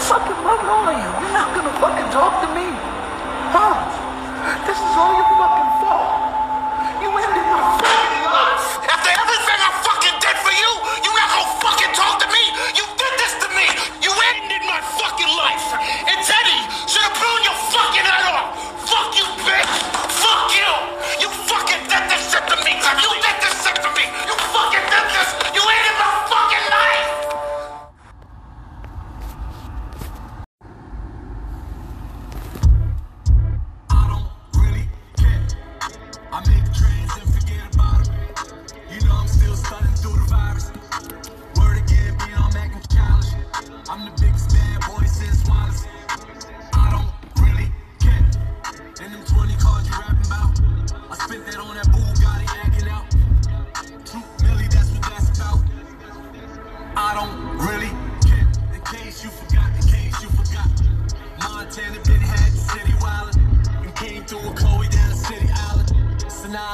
fucking 0.00 0.40
mother 0.44 0.68
are 0.68 0.92
you? 0.92 1.10
You're 1.24 1.32
not 1.32 1.56
gonna 1.56 1.72
fucking 1.80 2.10
talk 2.12 2.44
to 2.44 2.48
me. 2.52 2.68
Huh? 3.52 3.72
This 4.68 4.76
is 4.76 4.92
all 4.94 5.16
your 5.16 5.28
fucking 5.40 5.55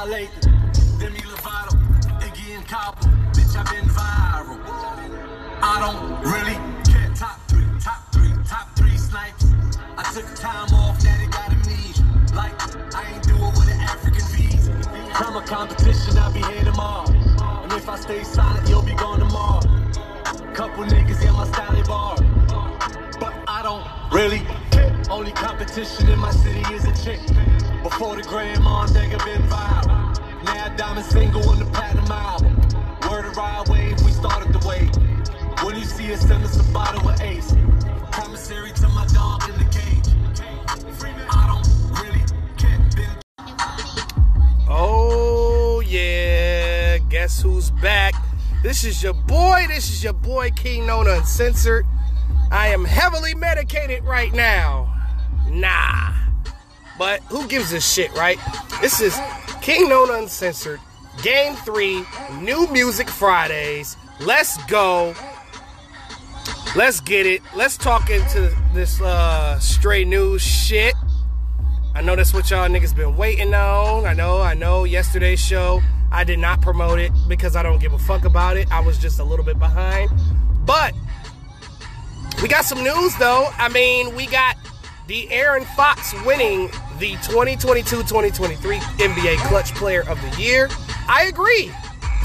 Lathan, 0.05 0.99
Demi 0.99 1.19
Lovato, 1.19 1.77
Iggy 2.19 2.57
and. 2.57 2.65
Bitch, 2.65 3.55
i 3.55 3.63
been 3.71 3.87
viral. 3.87 4.59
I 5.61 5.79
don't 5.79 6.19
really 6.25 6.57
care. 6.91 7.13
Top 7.15 7.39
three, 7.47 7.65
top 7.79 8.11
three, 8.11 8.33
top 8.45 8.75
three 8.75 8.97
snipes. 8.97 9.45
I 9.97 10.03
took 10.13 10.25
time 10.35 10.73
off, 10.73 11.01
now 11.03 11.17
they 11.17 11.27
got 11.27 11.51
amnesia. 11.51 12.03
Like, 12.35 12.53
I 12.93 13.13
ain't 13.13 13.23
do 13.23 13.35
it 13.35 13.53
with 13.55 13.71
an 13.71 13.79
African 13.79 14.25
visa. 14.35 14.73
From 15.15 15.37
a 15.37 15.41
competition, 15.41 16.17
I'll 16.17 16.33
be 16.33 16.41
here 16.41 16.65
tomorrow. 16.65 17.09
And 17.63 17.71
if 17.71 17.87
I 17.87 17.95
stay 17.95 18.23
silent, 18.23 18.67
you'll 18.67 18.81
be 18.81 18.95
gone 18.95 19.19
tomorrow. 19.19 19.61
Couple 20.53 20.83
niggas 20.83 21.25
in 21.25 21.33
my 21.33 21.47
style 21.47 21.83
bar. 21.85 22.15
But 23.19 23.33
I 23.47 23.61
don't 23.63 23.87
really 24.11 24.41
care. 24.71 25.01
Only 25.09 25.31
competition 25.31 26.09
in 26.09 26.19
my 26.19 26.31
city 26.31 26.61
is 26.73 26.83
a 26.85 27.05
chick. 27.05 27.21
Before 27.83 28.15
the 28.15 28.23
grandma 28.23 28.85
nigga 28.87 29.23
been 29.25 29.41
viral. 29.43 29.82
Diamond 30.83 31.05
single 31.05 31.49
on 31.49 31.59
the 31.59 31.65
platinum 31.67 32.11
album. 32.11 32.57
Word 33.09 33.23
of 33.23 33.37
ride 33.37 33.69
wave, 33.69 34.03
we 34.03 34.11
started 34.11 34.51
the 34.51 34.67
wave. 34.67 34.93
When 35.63 35.77
you 35.77 35.85
see 35.85 36.11
us, 36.11 36.19
send 36.27 36.43
us 36.43 36.59
a 36.59 36.73
bottle 36.73 37.09
of 37.09 37.21
ace. 37.21 37.55
Commissary 38.11 38.73
to 38.73 38.89
my 38.89 39.07
dog 39.07 39.49
in 39.49 39.57
the 39.59 39.63
cage. 39.71 40.09
I 41.29 41.47
don't 41.47 41.65
really 42.01 42.21
care. 42.57 43.17
Oh, 44.69 45.79
yeah. 45.79 46.97
Guess 46.97 47.41
who's 47.41 47.71
back? 47.71 48.13
This 48.61 48.83
is 48.83 49.01
your 49.01 49.13
boy. 49.13 49.65
This 49.69 49.89
is 49.89 50.03
your 50.03 50.11
boy, 50.11 50.51
King 50.51 50.85
Nona 50.85 51.11
Uncensored. 51.11 51.85
I 52.51 52.67
am 52.67 52.83
heavily 52.83 53.33
medicated 53.35 54.03
right 54.03 54.33
now. 54.33 54.93
Nah. 55.49 56.11
But 56.99 57.21
who 57.29 57.47
gives 57.47 57.71
a 57.71 57.79
shit, 57.79 58.11
right? 58.15 58.37
This 58.81 58.99
is 58.99 59.17
King 59.63 59.87
Known 59.87 60.13
Uncensored, 60.13 60.81
Game 61.21 61.55
3, 61.55 62.03
New 62.41 62.67
Music 62.67 63.07
Fridays. 63.07 63.95
Let's 64.19 64.61
go. 64.65 65.15
Let's 66.75 66.99
get 66.99 67.25
it. 67.25 67.41
Let's 67.55 67.77
talk 67.77 68.09
into 68.09 68.53
this 68.73 68.99
uh 68.99 69.57
stray 69.59 70.03
news 70.03 70.41
shit. 70.41 70.93
I 71.95 72.01
know 72.01 72.13
that's 72.17 72.33
what 72.33 72.49
y'all 72.49 72.67
niggas 72.67 72.93
been 72.93 73.15
waiting 73.15 73.53
on. 73.53 74.05
I 74.05 74.11
know, 74.11 74.41
I 74.41 74.53
know. 74.53 74.83
Yesterday's 74.83 75.39
show, 75.39 75.81
I 76.11 76.25
did 76.25 76.39
not 76.39 76.61
promote 76.61 76.99
it 76.99 77.13
because 77.29 77.55
I 77.55 77.63
don't 77.63 77.79
give 77.79 77.93
a 77.93 77.99
fuck 77.99 78.25
about 78.25 78.57
it. 78.57 78.69
I 78.69 78.81
was 78.81 78.97
just 78.97 79.21
a 79.21 79.23
little 79.23 79.45
bit 79.45 79.59
behind. 79.59 80.11
But 80.65 80.93
we 82.41 82.49
got 82.49 82.65
some 82.65 82.83
news 82.83 83.15
though. 83.15 83.47
I 83.57 83.69
mean, 83.69 84.13
we 84.13 84.27
got 84.27 84.57
De'Aaron 85.07 85.65
Fox 85.75 86.13
winning 86.25 86.67
the 86.97 87.13
2022-2023 87.15 88.79
NBA 88.79 89.37
Clutch 89.47 89.73
Player 89.75 90.07
of 90.07 90.21
the 90.21 90.41
Year. 90.41 90.69
I 91.09 91.25
agree. 91.25 91.71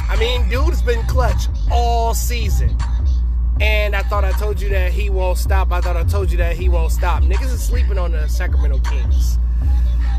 I 0.09 0.17
mean, 0.19 0.49
dude's 0.49 0.81
been 0.83 1.05
clutch 1.07 1.49
all 1.73 2.15
season. 2.15 2.77
And 3.61 3.97
I 3.97 4.03
thought 4.03 4.25
I 4.25 4.31
told 4.33 4.61
you 4.61 4.69
that 4.69 4.93
he 4.93 5.11
won't 5.11 5.39
stop. 5.39 5.73
I 5.73 5.81
thought 5.81 5.97
I 5.97 6.05
told 6.05 6.31
you 6.31 6.39
that 6.39 6.57
he 6.57 6.69
won't 6.69 6.93
stop. 6.93 7.25
Niggas 7.25 7.53
is 7.53 7.63
sleeping 7.63 7.99
on 7.99 8.13
the 8.13 8.29
Sacramento 8.29 8.79
Kings. 8.89 9.39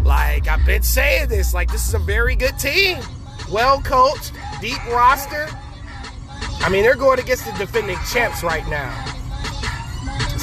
Like, 0.04 0.48
I've 0.50 0.66
been 0.66 0.84
saying 0.84 1.30
this. 1.30 1.54
Like, 1.54 1.72
this 1.72 1.88
is 1.88 1.94
a 1.94 2.00
very 2.00 2.36
good 2.36 2.60
team. 2.60 2.98
Well 3.50 3.82
coached, 3.82 4.34
deep 4.60 4.86
roster. 4.88 5.48
I 6.60 6.70
mean, 6.70 6.84
they're 6.84 6.96
going 6.96 7.20
against 7.20 7.46
the 7.46 7.54
defending 7.54 7.98
champs 8.12 8.44
right 8.44 8.68
now. 8.68 9.19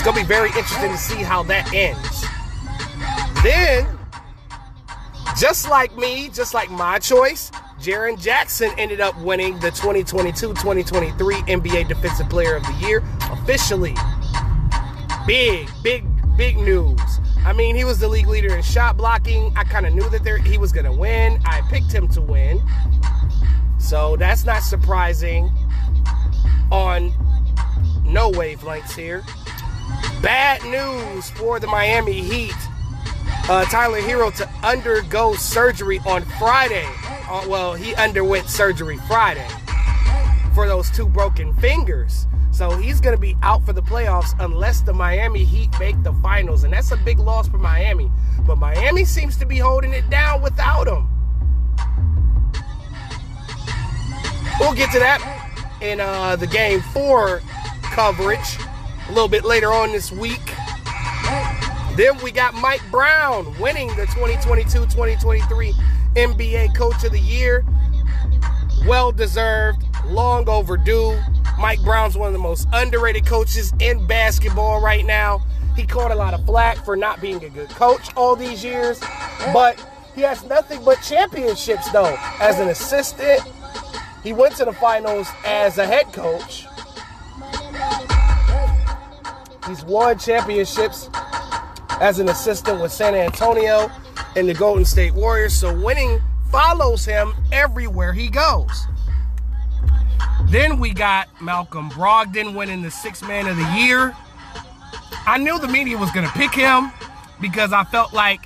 To 0.07 0.13
be 0.13 0.23
very 0.23 0.51
interesting 0.51 0.93
to 0.93 0.97
see 0.97 1.21
how 1.21 1.43
that 1.43 1.75
ends. 1.75 2.25
Then, 3.43 3.99
just 5.37 5.69
like 5.69 5.97
me, 5.97 6.29
just 6.29 6.55
like 6.55 6.71
my 6.71 7.01
choice, 7.01 7.51
Jaren 7.81 8.17
Jackson 8.17 8.71
ended 8.79 9.01
up 9.01 9.19
winning 9.19 9.59
the 9.59 9.73
2022-2023 9.73 11.17
NBA 11.49 11.89
Defensive 11.89 12.31
Player 12.31 12.55
of 12.55 12.63
the 12.63 12.73
Year 12.75 13.03
officially. 13.33 13.97
Big, 15.27 15.69
big, 15.83 16.05
big 16.37 16.57
news. 16.57 17.01
I 17.45 17.53
mean, 17.53 17.75
he 17.75 17.83
was 17.83 17.99
the 17.99 18.07
league 18.07 18.29
leader 18.29 18.55
in 18.55 18.63
shot 18.63 18.97
blocking. 18.97 19.53
I 19.57 19.65
kind 19.65 19.87
of 19.87 19.93
knew 19.93 20.09
that 20.11 20.23
there, 20.23 20.39
he 20.39 20.57
was 20.57 20.71
going 20.71 20.87
to 20.87 20.93
win. 20.93 21.41
I 21.45 21.63
picked 21.63 21.91
him 21.91 22.07
to 22.11 22.21
win. 22.21 22.63
So 23.79 24.15
that's 24.15 24.45
not 24.45 24.63
surprising 24.63 25.51
on 26.71 27.13
no 28.05 28.31
wavelengths 28.31 28.95
here. 28.95 29.25
Bad 30.23 30.65
news 30.65 31.31
for 31.31 31.61
the 31.61 31.67
Miami 31.67 32.21
Heat. 32.21 32.55
Uh, 33.49 33.65
Tyler 33.67 34.01
Herro 34.01 34.35
to 34.37 34.49
undergo 34.67 35.35
surgery 35.35 36.01
on 36.07 36.25
Friday. 36.39 36.89
Uh, 37.29 37.47
well, 37.49 37.75
he 37.75 37.95
underwent 37.95 38.49
surgery 38.49 38.99
Friday 39.07 39.47
for 40.55 40.67
those 40.67 40.91
two 40.91 41.07
broken 41.07 41.53
fingers. 41.55 42.27
So 42.51 42.71
he's 42.71 43.01
going 43.01 43.15
to 43.15 43.21
be 43.21 43.37
out 43.43 43.65
for 43.67 43.75
the 43.75 43.83
playoffs 43.83 44.35
unless 44.41 44.81
the 44.81 44.95
Miami 44.95 45.45
Heat 45.45 45.69
make 45.79 46.03
the 46.03 46.15
finals. 46.15 46.65
And 46.65 46.73
that's 46.73 46.91
a 46.91 46.97
big 46.97 47.19
loss 47.19 47.47
for 47.47 47.59
Miami. 47.59 48.11
But 48.47 48.57
Miami 48.57 49.05
seems 49.05 49.37
to 49.37 49.47
be 49.47 49.59
holding 49.59 49.93
it 49.93 50.09
down 50.09 50.41
without 50.41 50.89
him. 50.89 51.07
We'll 54.59 54.75
get 54.75 54.91
to 54.93 54.99
that 54.99 55.79
in 55.83 56.01
uh, 56.01 56.37
the 56.37 56.47
game 56.47 56.81
four 56.81 57.43
coverage 57.83 58.57
a 59.09 59.13
little 59.13 59.29
bit 59.29 59.45
later 59.45 59.73
on 59.73 59.93
this 59.93 60.11
week. 60.11 60.53
Then 61.97 62.19
we 62.23 62.31
got 62.31 62.55
Mike 62.55 62.83
Brown 62.91 63.59
winning 63.59 63.89
the 63.89 64.07
2022-2023 64.07 65.73
NBA 66.15 66.75
Coach 66.75 67.05
of 67.05 67.13
the 67.13 67.21
Year. 67.21 67.65
Well 68.87 69.13
deserved, 69.13 69.83
long 70.07 70.49
overdue. 70.49 71.19
Mike 71.59 71.83
Brown's 71.83 72.17
one 72.17 72.27
of 72.27 72.33
the 72.33 72.39
most 72.39 72.69
underrated 72.73 73.27
coaches 73.27 73.73
in 73.81 74.07
basketball 74.07 74.81
right 74.81 75.07
now. 75.07 75.43
He 75.75 75.87
caught 75.87 76.11
a 76.11 76.15
lot 76.15 76.35
of 76.35 76.45
flack 76.45 76.85
for 76.85 76.97
not 76.97 77.21
being 77.21 77.43
a 77.45 77.49
good 77.49 77.71
coach 77.71 78.15
all 78.15 78.37
these 78.37 78.63
years, 78.63 79.01
but 79.53 79.83
he 80.15 80.23
has 80.23 80.45
nothing 80.45 80.85
but 80.85 81.01
championships 81.03 81.91
though. 81.93 82.17
As 82.41 82.59
an 82.59 82.69
assistant, 82.69 83.41
he 84.23 84.33
went 84.33 84.57
to 84.57 84.65
the 84.65 84.73
finals 84.73 85.29
as 85.45 85.79
a 85.79 85.87
head 85.87 86.13
coach. 86.13 86.66
He's 89.67 89.85
won 89.85 90.19
championships 90.19 91.11
as 92.01 92.19
an 92.19 92.29
assistant 92.29 92.81
with 92.81 92.93
San 92.93 93.15
Antonio 93.15 93.91
and 94.37 94.49
the 94.49 94.55
Golden 94.55 94.85
State 94.85 95.15
Warriors, 95.15 95.55
so 95.55 95.75
winning 95.75 96.21
follows 96.51 97.05
him 97.05 97.33
everywhere 97.53 98.13
he 98.13 98.29
goes. 98.29 98.87
Then 100.45 100.79
we 100.79 100.93
got 100.93 101.29
Malcolm 101.43 101.91
Brogdon 101.91 102.55
winning 102.55 102.83
the 102.83 102.91
sixth 102.91 103.27
Man 103.27 103.47
of 103.47 103.57
the 103.57 103.73
Year. 103.77 104.15
I 105.27 105.39
knew 105.39 105.59
the 105.59 105.69
media 105.69 105.99
was 105.99 106.11
going 106.13 106.27
to 106.27 106.33
pick 106.35 106.55
him 106.55 106.93
because 107.41 107.73
I 107.73 107.83
felt 107.85 108.13
like 108.13 108.41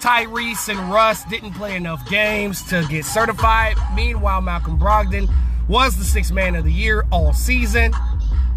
Tyrese 0.00 0.68
and 0.68 0.92
Russ 0.92 1.24
didn't 1.26 1.54
play 1.54 1.76
enough 1.76 2.08
games 2.08 2.62
to 2.70 2.84
get 2.90 3.04
certified. 3.04 3.76
Meanwhile, 3.94 4.40
Malcolm 4.40 4.78
Brogdon 4.78 5.32
was 5.68 5.96
the 5.96 6.04
sixth 6.04 6.32
Man 6.32 6.56
of 6.56 6.64
the 6.64 6.72
Year 6.72 7.06
all 7.10 7.32
season, 7.32 7.92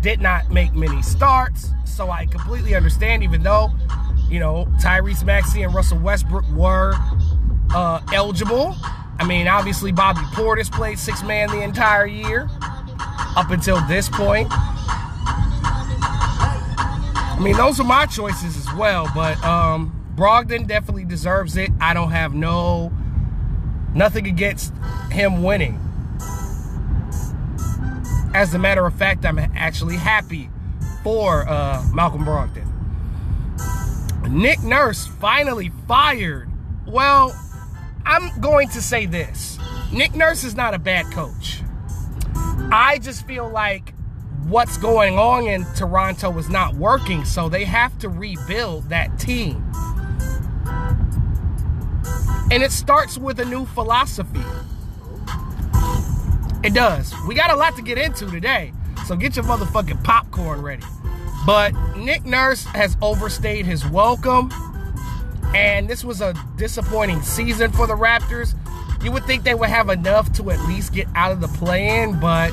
did 0.01 0.21
not 0.21 0.51
make 0.51 0.73
many 0.73 1.01
starts. 1.01 1.71
So 1.85 2.09
I 2.11 2.25
completely 2.25 2.75
understand, 2.75 3.23
even 3.23 3.43
though, 3.43 3.71
you 4.29 4.39
know, 4.39 4.65
Tyrese 4.81 5.23
Maxey 5.23 5.63
and 5.63 5.73
Russell 5.73 5.99
Westbrook 5.99 6.47
were 6.51 6.93
uh, 7.73 8.01
eligible. 8.13 8.75
I 9.19 9.25
mean, 9.25 9.47
obviously, 9.47 9.91
Bobby 9.91 10.21
Portis 10.33 10.71
played 10.71 10.99
six 10.99 11.23
man 11.23 11.49
the 11.49 11.61
entire 11.61 12.05
year 12.05 12.47
up 13.35 13.49
until 13.49 13.81
this 13.87 14.09
point. 14.09 14.47
I 17.29 17.39
mean, 17.41 17.55
those 17.55 17.79
are 17.79 17.83
my 17.83 18.05
choices 18.05 18.57
as 18.57 18.73
well, 18.73 19.09
but 19.13 19.43
um, 19.43 19.93
Brogdon 20.15 20.67
definitely 20.67 21.05
deserves 21.05 21.55
it. 21.57 21.71
I 21.79 21.93
don't 21.93 22.11
have 22.11 22.33
no 22.33 22.91
nothing 23.93 24.27
against 24.27 24.73
him 25.11 25.43
winning. 25.43 25.79
As 28.37 28.53
a 28.53 28.59
matter 28.59 28.85
of 28.85 28.93
fact, 28.93 29.25
I'm 29.25 29.39
actually 29.39 29.95
happy 29.95 30.51
for 31.03 31.49
uh, 31.49 31.83
Malcolm 31.91 32.23
Brogdon. 32.23 32.71
Nick 34.29 34.61
Nurse 34.61 35.07
finally 35.07 35.71
fired. 35.87 36.47
Well, 36.85 37.35
I'm 38.05 38.39
going 38.39 38.69
to 38.69 38.79
say 38.79 39.07
this 39.07 39.57
Nick 39.91 40.13
Nurse 40.13 40.43
is 40.43 40.53
not 40.53 40.75
a 40.75 40.77
bad 40.77 41.07
coach. 41.07 41.63
I 42.71 42.99
just 43.01 43.25
feel 43.25 43.49
like 43.49 43.95
what's 44.45 44.77
going 44.77 45.17
on 45.17 45.47
in 45.47 45.65
Toronto 45.73 46.37
is 46.37 46.47
not 46.47 46.75
working, 46.75 47.25
so 47.25 47.49
they 47.49 47.65
have 47.65 47.97
to 47.97 48.07
rebuild 48.07 48.89
that 48.89 49.17
team. 49.17 49.63
And 52.51 52.61
it 52.61 52.71
starts 52.71 53.17
with 53.17 53.39
a 53.39 53.45
new 53.45 53.65
philosophy. 53.65 54.43
It 56.63 56.73
does. 56.73 57.13
We 57.27 57.35
got 57.35 57.51
a 57.51 57.55
lot 57.55 57.75
to 57.75 57.81
get 57.81 57.97
into 57.97 58.29
today, 58.29 58.73
so 59.05 59.15
get 59.15 59.35
your 59.35 59.45
motherfucking 59.45 60.03
popcorn 60.03 60.61
ready. 60.61 60.83
But 61.45 61.73
Nick 61.95 62.25
Nurse 62.25 62.65
has 62.65 62.97
overstayed 63.01 63.65
his 63.65 63.85
welcome, 63.87 64.51
and 65.55 65.87
this 65.87 66.03
was 66.03 66.19
a 66.19 66.33
disappointing 66.57 67.21
season 67.21 67.71
for 67.71 67.87
the 67.87 67.93
Raptors. 67.95 68.55
You 69.03 69.11
would 69.11 69.23
think 69.25 69.43
they 69.43 69.55
would 69.55 69.69
have 69.69 69.89
enough 69.89 70.33
to 70.33 70.49
at 70.51 70.59
least 70.67 70.93
get 70.93 71.07
out 71.15 71.31
of 71.31 71.39
the 71.39 71.47
play 71.47 72.01
in, 72.01 72.19
but 72.19 72.51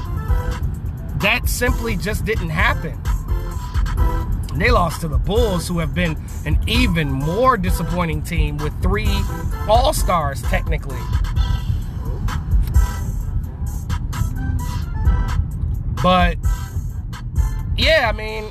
that 1.21 1.49
simply 1.49 1.97
just 1.97 2.25
didn't 2.25 2.51
happen. 2.51 3.01
They 4.59 4.71
lost 4.71 5.01
to 5.01 5.09
the 5.09 5.19
Bulls, 5.19 5.67
who 5.67 5.81
have 5.81 5.95
been 5.95 6.17
an 6.45 6.61
even 6.69 7.11
more 7.11 7.57
disappointing 7.57 8.23
team 8.23 8.59
with 8.59 8.81
three 8.83 9.11
All 9.69 9.93
Stars, 9.93 10.43
technically. 10.43 11.01
But, 16.05 16.37
yeah, 17.79 18.11
I 18.13 18.13
mean, 18.13 18.51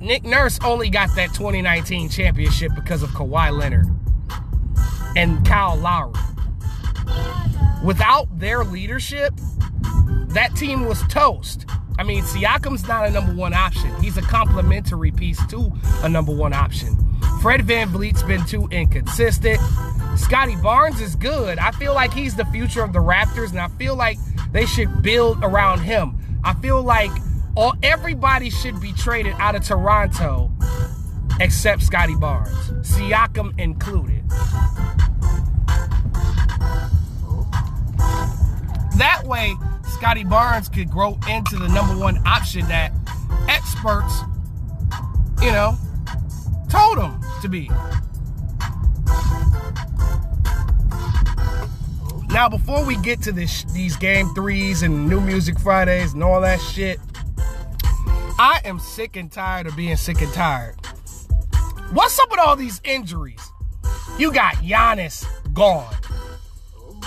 Nick 0.00 0.24
Nurse 0.24 0.58
only 0.64 0.90
got 0.90 1.14
that 1.14 1.32
2019 1.32 2.08
championship 2.08 2.72
because 2.74 3.04
of 3.04 3.10
Kawhi 3.10 3.56
Leonard 3.56 3.86
and 5.14 5.46
Kyle 5.46 5.76
Lowry. 5.76 6.18
Without 7.84 8.26
their 8.36 8.64
leadership, 8.64 9.32
that 10.30 10.56
team 10.56 10.86
was 10.86 11.00
toast. 11.06 11.66
I 12.00 12.02
mean, 12.02 12.24
Siakam's 12.24 12.88
not 12.88 13.06
a 13.06 13.10
number 13.10 13.32
one 13.32 13.54
option. 13.54 13.94
He's 14.02 14.16
a 14.16 14.22
complementary 14.22 15.12
piece 15.12 15.44
to 15.46 15.70
a 16.02 16.08
number 16.08 16.34
one 16.34 16.52
option. 16.52 16.96
Fred 17.40 17.62
Van 17.62 17.90
VanVleet's 17.90 18.24
been 18.24 18.44
too 18.44 18.66
inconsistent. 18.72 19.60
Scottie 20.16 20.56
Barnes 20.56 21.00
is 21.00 21.14
good. 21.14 21.60
I 21.60 21.70
feel 21.70 21.94
like 21.94 22.12
he's 22.12 22.34
the 22.34 22.46
future 22.46 22.82
of 22.82 22.92
the 22.92 22.98
Raptors, 22.98 23.50
and 23.50 23.60
I 23.60 23.68
feel 23.68 23.94
like 23.94 24.18
they 24.50 24.66
should 24.66 25.00
build 25.00 25.44
around 25.44 25.78
him. 25.78 26.18
I 26.48 26.54
feel 26.54 26.82
like 26.82 27.10
all 27.58 27.74
everybody 27.82 28.48
should 28.48 28.80
be 28.80 28.94
traded 28.94 29.34
out 29.38 29.54
of 29.54 29.62
Toronto 29.62 30.50
except 31.40 31.82
Scottie 31.82 32.14
Barnes, 32.14 32.70
Siakam 32.80 33.52
included. 33.60 34.26
That 38.96 39.24
way, 39.26 39.56
Scottie 39.88 40.24
Barnes 40.24 40.70
could 40.70 40.90
grow 40.90 41.18
into 41.28 41.56
the 41.56 41.68
number 41.68 41.94
one 41.94 42.16
option 42.26 42.66
that 42.68 42.92
experts, 43.46 44.22
you 45.42 45.52
know, 45.52 45.76
told 46.70 46.96
him 46.96 47.20
to 47.42 47.48
be. 47.50 47.70
Now, 52.30 52.48
before 52.48 52.84
we 52.84 52.96
get 52.96 53.22
to 53.22 53.32
this, 53.32 53.64
these 53.72 53.96
game 53.96 54.28
threes 54.34 54.82
and 54.82 55.08
new 55.08 55.20
music 55.20 55.58
Fridays 55.58 56.12
and 56.12 56.22
all 56.22 56.40
that 56.42 56.60
shit, 56.60 57.00
I 58.38 58.60
am 58.64 58.78
sick 58.78 59.16
and 59.16 59.32
tired 59.32 59.66
of 59.66 59.74
being 59.74 59.96
sick 59.96 60.20
and 60.20 60.32
tired. 60.32 60.76
What's 61.92 62.18
up 62.20 62.30
with 62.30 62.38
all 62.38 62.54
these 62.54 62.80
injuries? 62.84 63.40
You 64.18 64.30
got 64.30 64.56
Giannis 64.56 65.24
gone. 65.54 65.94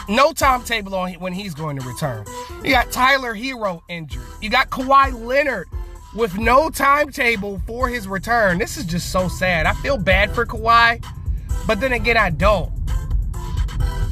No 0.09 0.33
timetable 0.33 0.95
on 0.95 1.13
when 1.13 1.33
he's 1.33 1.53
going 1.53 1.79
to 1.79 1.87
return. 1.87 2.25
You 2.63 2.71
got 2.71 2.91
Tyler 2.91 3.35
Herro 3.35 3.81
injured. 3.87 4.25
You 4.41 4.49
got 4.49 4.71
Kawhi 4.71 5.13
Leonard 5.25 5.67
with 6.15 6.37
no 6.37 6.71
timetable 6.71 7.61
for 7.67 7.87
his 7.87 8.07
return. 8.07 8.57
This 8.57 8.75
is 8.75 8.85
just 8.85 9.11
so 9.11 9.27
sad. 9.27 9.67
I 9.67 9.73
feel 9.75 9.97
bad 9.97 10.33
for 10.33 10.47
Kawhi, 10.47 11.05
but 11.67 11.79
then 11.79 11.93
again, 11.93 12.17
I 12.17 12.31
don't. 12.31 12.80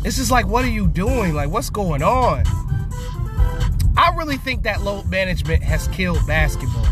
It's 0.06 0.18
just 0.18 0.32
like, 0.32 0.48
what 0.48 0.64
are 0.64 0.70
you 0.70 0.88
doing? 0.88 1.34
Like, 1.34 1.50
what's 1.50 1.70
going 1.70 2.02
on? 2.02 2.44
I 3.98 4.14
really 4.16 4.38
think 4.38 4.64
that 4.64 4.82
load 4.82 5.08
management 5.08 5.62
has 5.64 5.88
killed 5.90 6.26
basketball 6.26 6.88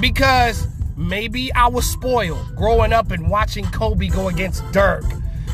because 0.00 0.66
maybe 0.96 1.52
I 1.52 1.68
was 1.68 1.88
spoiled 1.88 2.56
growing 2.56 2.92
up 2.92 3.10
and 3.12 3.30
watching 3.30 3.64
Kobe 3.66 4.08
go 4.08 4.28
against 4.28 4.68
Dirk 4.72 5.04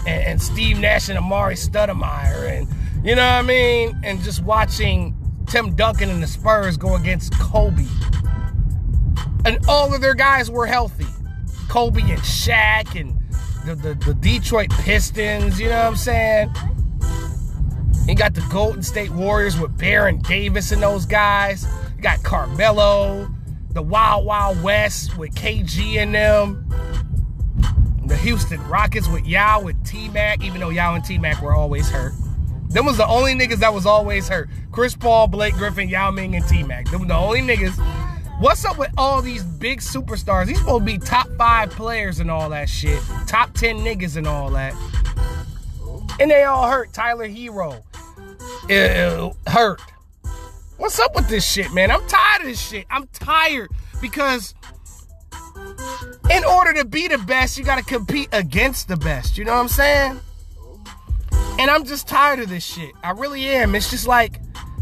and, 0.06 0.24
and 0.24 0.42
Steve 0.42 0.78
Nash 0.78 1.08
and 1.10 1.18
Amar'e 1.18 1.52
Stoudemire 1.52 2.58
and 2.58 2.68
you 3.04 3.14
know 3.14 3.22
what 3.22 3.32
I 3.32 3.42
mean, 3.42 3.98
and 4.02 4.20
just 4.20 4.42
watching 4.42 5.14
Tim 5.46 5.74
Duncan 5.74 6.10
and 6.10 6.22
the 6.22 6.26
Spurs 6.26 6.76
go 6.76 6.96
against 6.96 7.32
Kobe, 7.38 7.86
and 9.46 9.58
all 9.68 9.94
of 9.94 10.02
their 10.02 10.14
guys 10.14 10.50
were 10.50 10.66
healthy, 10.66 11.06
Kobe 11.68 12.02
and 12.02 12.20
Shaq 12.20 13.00
and 13.00 13.19
the, 13.64 13.74
the, 13.74 13.94
the 13.94 14.14
Detroit 14.14 14.70
Pistons, 14.70 15.60
you 15.60 15.68
know 15.68 15.76
what 15.76 15.86
I'm 15.86 15.96
saying? 15.96 16.54
You 18.06 18.14
got 18.14 18.34
the 18.34 18.46
Golden 18.50 18.82
State 18.82 19.10
Warriors 19.10 19.58
with 19.58 19.76
Baron 19.76 20.18
Davis 20.18 20.72
and 20.72 20.82
those 20.82 21.06
guys. 21.06 21.66
You 21.96 22.02
got 22.02 22.22
Carmelo, 22.22 23.28
the 23.70 23.82
Wild 23.82 24.24
Wild 24.24 24.62
West 24.62 25.16
with 25.16 25.34
KG 25.34 25.96
and 25.96 26.14
them. 26.14 26.66
The 28.06 28.16
Houston 28.16 28.66
Rockets 28.68 29.06
with 29.06 29.24
Yao 29.26 29.62
with 29.62 29.84
T 29.86 30.08
Mac, 30.08 30.42
even 30.42 30.60
though 30.60 30.70
Yao 30.70 30.94
and 30.94 31.04
T 31.04 31.18
Mac 31.18 31.40
were 31.40 31.54
always 31.54 31.88
hurt. 31.88 32.12
Them 32.70 32.86
was 32.86 32.96
the 32.96 33.06
only 33.06 33.34
niggas 33.34 33.58
that 33.58 33.72
was 33.72 33.86
always 33.86 34.28
hurt. 34.28 34.48
Chris 34.72 34.96
Paul, 34.96 35.28
Blake 35.28 35.54
Griffin, 35.54 35.88
Yao 35.88 36.10
Ming, 36.10 36.34
and 36.34 36.46
T 36.48 36.62
Mac. 36.62 36.90
Them 36.90 37.06
the 37.06 37.14
only 37.14 37.40
niggas. 37.40 37.76
What's 38.40 38.64
up 38.64 38.78
with 38.78 38.90
all 38.96 39.20
these 39.20 39.42
big 39.42 39.80
superstars? 39.80 40.46
These 40.46 40.60
supposed 40.60 40.86
to 40.86 40.86
be 40.86 40.96
top 40.96 41.28
five 41.36 41.68
players 41.72 42.20
and 42.20 42.30
all 42.30 42.48
that 42.48 42.70
shit. 42.70 42.98
Top 43.26 43.52
10 43.52 43.80
niggas 43.80 44.16
and 44.16 44.26
all 44.26 44.48
that. 44.52 44.74
And 46.18 46.30
they 46.30 46.44
all 46.44 46.66
hurt. 46.66 46.90
Tyler 46.94 47.28
Herro. 47.28 47.82
Uh, 48.70 49.34
hurt. 49.46 49.82
What's 50.78 50.98
up 50.98 51.14
with 51.14 51.28
this 51.28 51.46
shit, 51.46 51.70
man? 51.74 51.90
I'm 51.90 52.00
tired 52.08 52.40
of 52.40 52.46
this 52.46 52.66
shit. 52.66 52.86
I'm 52.88 53.08
tired 53.08 53.68
because 54.00 54.54
in 56.30 56.42
order 56.42 56.72
to 56.72 56.86
be 56.86 57.08
the 57.08 57.18
best, 57.18 57.58
you 57.58 57.64
gotta 57.64 57.84
compete 57.84 58.30
against 58.32 58.88
the 58.88 58.96
best. 58.96 59.36
You 59.36 59.44
know 59.44 59.52
what 59.52 59.60
I'm 59.60 59.68
saying? 59.68 60.20
And 61.58 61.70
I'm 61.70 61.84
just 61.84 62.08
tired 62.08 62.40
of 62.40 62.48
this 62.48 62.64
shit. 62.64 62.92
I 63.02 63.10
really 63.10 63.44
am. 63.44 63.74
It's 63.74 63.90
just 63.90 64.06
like 64.06 64.40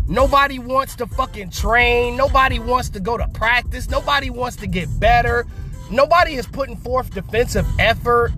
nobody 0.09 0.59
wants 0.59 0.97
to 0.97 1.07
fucking 1.07 1.51
train. 1.51 2.17
Nobody 2.17 2.59
wants 2.59 2.89
to 2.91 3.01
go 3.01 3.17
to 3.17 3.29
practice. 3.29 3.89
Nobody 3.89 4.31
wants 4.31 4.57
to 4.57 4.67
get 4.67 4.89
better. 4.99 5.47
Nobody 5.91 6.35
is 6.35 6.47
putting 6.47 6.77
forth 6.77 7.15
defensive 7.15 7.67
effort. 7.79 8.33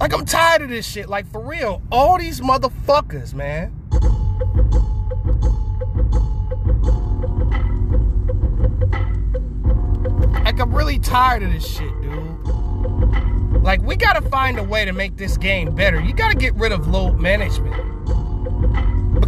Like, 0.00 0.12
I'm 0.12 0.24
tired 0.24 0.62
of 0.62 0.68
this 0.68 0.86
shit. 0.86 1.08
Like, 1.08 1.30
for 1.30 1.40
real. 1.40 1.82
All 1.90 2.18
these 2.18 2.40
motherfuckers, 2.40 3.34
man. 3.34 3.72
Like, 10.44 10.60
I'm 10.60 10.74
really 10.74 10.98
tired 10.98 11.42
of 11.42 11.52
this 11.52 11.66
shit, 11.66 11.90
dude. 12.02 13.62
Like, 13.62 13.82
we 13.82 13.96
gotta 13.96 14.22
find 14.28 14.58
a 14.58 14.62
way 14.62 14.84
to 14.84 14.92
make 14.92 15.16
this 15.16 15.36
game 15.36 15.74
better. 15.74 16.00
You 16.00 16.14
gotta 16.14 16.36
get 16.36 16.54
rid 16.54 16.72
of 16.72 16.86
load 16.86 17.18
management. 17.18 17.74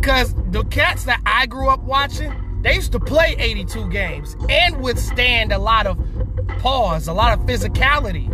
Because 0.09 0.33
the 0.53 0.65
cats 0.65 1.05
that 1.05 1.21
I 1.27 1.45
grew 1.45 1.69
up 1.69 1.81
watching, 1.81 2.33
they 2.63 2.77
used 2.77 2.93
to 2.93 2.99
play 2.99 3.37
82 3.39 3.91
games 3.91 4.39
and 4.49 4.81
withstand 4.81 5.53
a 5.53 5.59
lot 5.59 5.87
of 5.87 5.99
pause, 6.61 7.09
a 7.09 7.13
lot 7.13 7.39
of 7.39 7.45
physicality. 7.45 8.27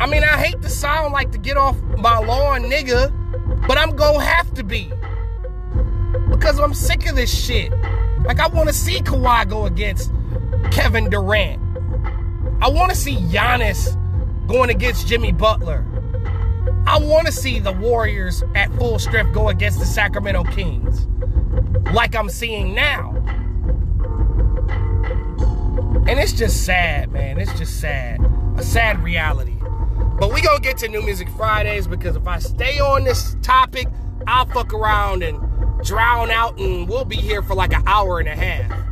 I 0.00 0.06
mean, 0.08 0.24
I 0.24 0.36
hate 0.36 0.60
to 0.62 0.68
sound 0.68 1.12
like 1.12 1.30
to 1.30 1.38
get 1.38 1.56
off 1.56 1.80
my 1.96 2.18
lawn, 2.18 2.64
nigga, 2.64 3.14
but 3.68 3.78
I'm 3.78 3.94
gonna 3.94 4.20
have 4.20 4.52
to 4.54 4.64
be. 4.64 4.90
Because 6.30 6.58
I'm 6.58 6.74
sick 6.74 7.08
of 7.08 7.14
this 7.14 7.32
shit. 7.32 7.70
Like, 8.24 8.40
I 8.40 8.48
wanna 8.48 8.72
see 8.72 8.98
Kawhi 8.98 9.48
go 9.48 9.66
against 9.66 10.10
Kevin 10.72 11.08
Durant. 11.08 11.62
I 12.60 12.68
wanna 12.68 12.96
see 12.96 13.14
Giannis 13.14 13.94
going 14.48 14.70
against 14.70 15.06
Jimmy 15.06 15.30
Butler. 15.30 15.84
I 16.88 16.96
wanna 16.96 17.30
see 17.30 17.58
the 17.58 17.72
Warriors 17.72 18.42
at 18.54 18.72
full 18.76 18.98
strength 18.98 19.34
go 19.34 19.50
against 19.50 19.78
the 19.78 19.84
Sacramento 19.84 20.44
Kings. 20.44 21.06
Like 21.92 22.16
I'm 22.16 22.30
seeing 22.30 22.74
now. 22.74 23.14
And 26.08 26.18
it's 26.18 26.32
just 26.32 26.64
sad, 26.64 27.12
man. 27.12 27.38
It's 27.38 27.52
just 27.58 27.78
sad. 27.78 28.20
A 28.56 28.62
sad 28.62 29.02
reality. 29.04 29.58
But 30.18 30.32
we 30.32 30.40
gonna 30.40 30.60
get 30.60 30.78
to 30.78 30.88
New 30.88 31.02
Music 31.02 31.28
Fridays 31.36 31.86
because 31.86 32.16
if 32.16 32.26
I 32.26 32.38
stay 32.38 32.80
on 32.80 33.04
this 33.04 33.36
topic, 33.42 33.88
I'll 34.26 34.46
fuck 34.46 34.72
around 34.72 35.22
and 35.22 35.38
drown 35.84 36.30
out 36.30 36.58
and 36.58 36.88
we'll 36.88 37.04
be 37.04 37.16
here 37.16 37.42
for 37.42 37.54
like 37.54 37.74
an 37.74 37.82
hour 37.86 38.18
and 38.18 38.28
a 38.30 38.34
half. 38.34 38.87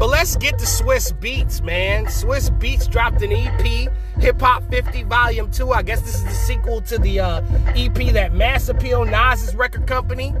But 0.00 0.08
let's 0.08 0.34
get 0.34 0.58
to 0.58 0.64
Swizz 0.64 1.12
Beatz, 1.20 1.60
man. 1.62 2.06
Swizz 2.06 2.48
Beatz 2.58 2.90
dropped 2.90 3.20
an 3.20 3.32
EP, 3.32 3.92
Hip 4.18 4.40
Hop 4.40 4.64
50 4.70 5.02
Volume 5.02 5.50
2. 5.50 5.72
I 5.72 5.82
guess 5.82 6.00
this 6.00 6.14
is 6.14 6.24
the 6.24 6.30
sequel 6.30 6.80
to 6.80 6.96
the 6.96 7.20
uh, 7.20 7.42
EP 7.76 8.14
that 8.14 8.32
Mass 8.32 8.70
Appeal, 8.70 9.04
Nas's 9.04 9.54
record 9.54 9.86
company, 9.86 10.32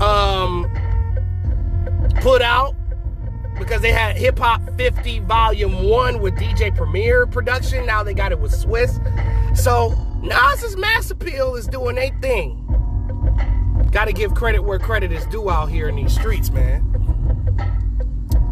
um, 0.00 0.66
put 2.22 2.40
out 2.40 2.74
because 3.58 3.82
they 3.82 3.92
had 3.92 4.16
Hip 4.16 4.38
Hop 4.38 4.62
50 4.78 5.18
Volume 5.18 5.82
1 5.82 6.20
with 6.20 6.34
DJ 6.36 6.74
Premier 6.74 7.26
production. 7.26 7.84
Now 7.84 8.02
they 8.02 8.14
got 8.14 8.32
it 8.32 8.40
with 8.40 8.52
Swizz. 8.52 8.96
So 9.54 9.90
Nas's 10.22 10.78
Mass 10.78 11.10
Appeal 11.10 11.56
is 11.56 11.66
doing 11.66 11.98
a 11.98 12.08
thing. 12.22 12.64
Gotta 13.92 14.14
give 14.14 14.34
credit 14.34 14.62
where 14.62 14.78
credit 14.78 15.12
is 15.12 15.26
due 15.26 15.50
out 15.50 15.66
here 15.66 15.90
in 15.90 15.96
these 15.96 16.14
streets, 16.14 16.50
man. 16.50 16.88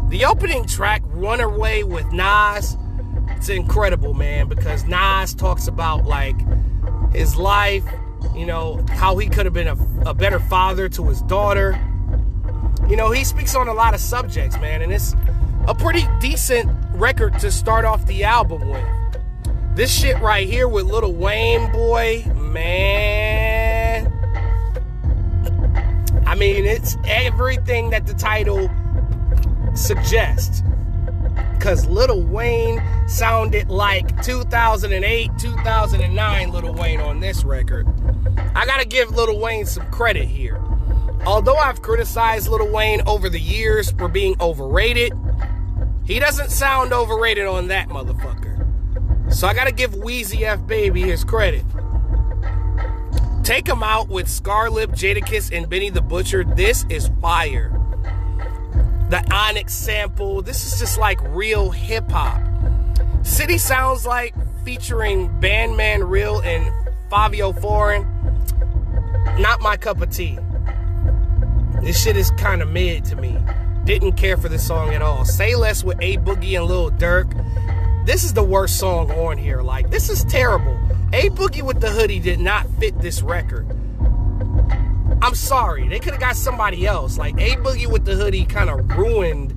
The 0.09 0.23
opening 0.23 0.65
track, 0.65 1.01
Runaway 1.07 1.83
with 1.83 2.09
Nas, 2.13 2.77
it's 3.31 3.49
incredible, 3.49 4.13
man, 4.13 4.47
because 4.47 4.85
Nas 4.85 5.33
talks 5.33 5.67
about 5.67 6.05
like 6.05 6.37
his 7.13 7.35
life, 7.35 7.83
you 8.33 8.45
know, 8.45 8.85
how 8.89 9.17
he 9.17 9.27
could 9.27 9.45
have 9.45 9.53
been 9.53 9.67
a, 9.67 9.77
a 10.05 10.13
better 10.13 10.39
father 10.39 10.87
to 10.87 11.09
his 11.09 11.21
daughter. 11.23 11.77
You 12.87 12.95
know, 12.95 13.11
he 13.11 13.25
speaks 13.25 13.53
on 13.53 13.67
a 13.67 13.73
lot 13.73 13.93
of 13.93 13.99
subjects, 13.99 14.57
man, 14.59 14.81
and 14.81 14.93
it's 14.93 15.13
a 15.67 15.75
pretty 15.75 16.07
decent 16.21 16.71
record 16.93 17.37
to 17.39 17.51
start 17.51 17.83
off 17.83 18.05
the 18.05 18.23
album 18.23 18.69
with. 18.69 18.85
This 19.75 19.93
shit 19.93 20.17
right 20.21 20.47
here 20.47 20.69
with 20.69 20.85
Little 20.85 21.13
Wayne, 21.13 21.69
boy, 21.73 22.23
man. 22.33 24.13
I 26.25 26.35
mean, 26.35 26.65
it's 26.65 26.97
everything 27.05 27.89
that 27.89 28.07
the 28.07 28.13
title 28.13 28.69
suggests. 29.77 30.63
Because 31.53 31.85
Little 31.87 32.23
Wayne 32.23 32.81
sounded 33.07 33.69
like 33.69 34.23
2008, 34.23 35.31
2009 35.39 36.51
Little 36.51 36.73
Wayne 36.73 36.99
on 36.99 37.19
this 37.19 37.43
record. 37.43 37.87
I 38.55 38.65
gotta 38.65 38.85
give 38.85 39.11
Little 39.11 39.39
Wayne 39.39 39.65
some 39.65 39.89
credit 39.91 40.25
here. 40.25 40.61
Although 41.25 41.57
I've 41.57 41.81
criticized 41.81 42.47
Little 42.47 42.71
Wayne 42.71 43.01
over 43.07 43.29
the 43.29 43.39
years 43.39 43.91
for 43.91 44.07
being 44.07 44.35
overrated, 44.39 45.13
he 46.05 46.19
doesn't 46.19 46.51
sound 46.51 46.93
overrated 46.93 47.45
on 47.45 47.67
that 47.67 47.89
motherfucker. 47.89 49.33
So 49.33 49.47
I 49.47 49.53
gotta 49.53 49.73
give 49.73 49.91
Weezy 49.91 50.43
F 50.43 50.65
Baby 50.65 51.01
his 51.01 51.23
credit. 51.23 51.65
Take 53.43 53.67
him 53.67 53.83
out 53.83 54.09
with 54.09 54.29
Scarlett, 54.29 54.91
Jadakiss, 54.91 55.55
and 55.55 55.69
Benny 55.69 55.89
the 55.89 56.01
Butcher. 56.01 56.43
This 56.43 56.85
is 56.89 57.09
fire. 57.21 57.73
The 59.09 59.23
Onyx 59.33 59.73
sample. 59.73 60.41
This 60.41 60.65
is 60.65 60.79
just 60.79 60.97
like 60.97 61.19
real 61.29 61.71
hip 61.71 62.09
hop. 62.11 62.41
City 63.23 63.57
Sounds 63.57 64.05
Like 64.05 64.35
featuring 64.65 65.29
Bandmanrill 65.39 66.43
and 66.43 66.73
Fivio 67.09 67.59
Foreign. 67.61 68.05
Not 69.39 69.61
my 69.61 69.77
cup 69.77 70.01
of 70.01 70.09
tea. 70.09 70.37
This 71.81 72.01
shit 72.01 72.17
is 72.17 72.31
kind 72.31 72.61
of 72.61 72.69
mid 72.69 73.05
to 73.05 73.15
me. 73.15 73.37
Didn't 73.85 74.13
care 74.13 74.35
for 74.35 74.49
this 74.49 74.67
song 74.67 74.93
at 74.93 75.01
all. 75.01 75.23
Say 75.23 75.55
Less 75.55 75.85
with 75.85 75.97
A 76.01 76.17
Boogie 76.17 76.57
and 76.57 76.65
Lil 76.65 76.91
Durk. 76.91 77.31
This 78.05 78.25
is 78.25 78.33
the 78.33 78.43
worst 78.43 78.77
song 78.77 79.09
on 79.11 79.37
here. 79.37 79.61
Like, 79.61 79.89
this 79.89 80.09
is 80.09 80.25
terrible. 80.25 80.77
A 81.13 81.29
Boogie 81.29 81.61
with 81.61 81.79
the 81.79 81.91
Hoodie 81.91 82.19
did 82.19 82.41
not 82.41 82.67
fit 82.79 82.99
this 82.99 83.21
record. 83.21 83.65
I'm 85.21 85.35
sorry. 85.35 85.87
They 85.87 85.99
could 85.99 86.13
have 86.13 86.21
got 86.21 86.35
somebody 86.35 86.85
else. 86.85 87.17
Like, 87.17 87.35
A 87.35 87.55
Boogie 87.57 87.87
with 87.87 88.05
the 88.05 88.15
Hoodie 88.15 88.45
kind 88.45 88.69
of 88.69 88.89
ruined 88.97 89.55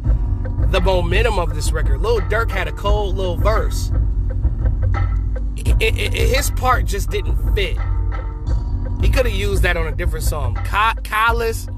the 0.72 0.80
momentum 0.80 1.38
of 1.38 1.54
this 1.54 1.72
record. 1.72 2.00
Lil 2.00 2.20
Durk 2.22 2.50
had 2.50 2.68
a 2.68 2.72
cold 2.72 3.16
little 3.16 3.36
verse. 3.36 3.90
It, 5.56 5.96
it, 5.98 6.14
it, 6.14 6.28
his 6.28 6.50
part 6.50 6.86
just 6.86 7.10
didn't 7.10 7.36
fit. 7.54 7.76
He 9.00 9.08
could 9.10 9.26
have 9.26 9.34
used 9.34 9.62
that 9.62 9.76
on 9.76 9.86
a 9.86 9.92
different 9.92 10.24
song. 10.24 10.54
Callous, 10.64 11.68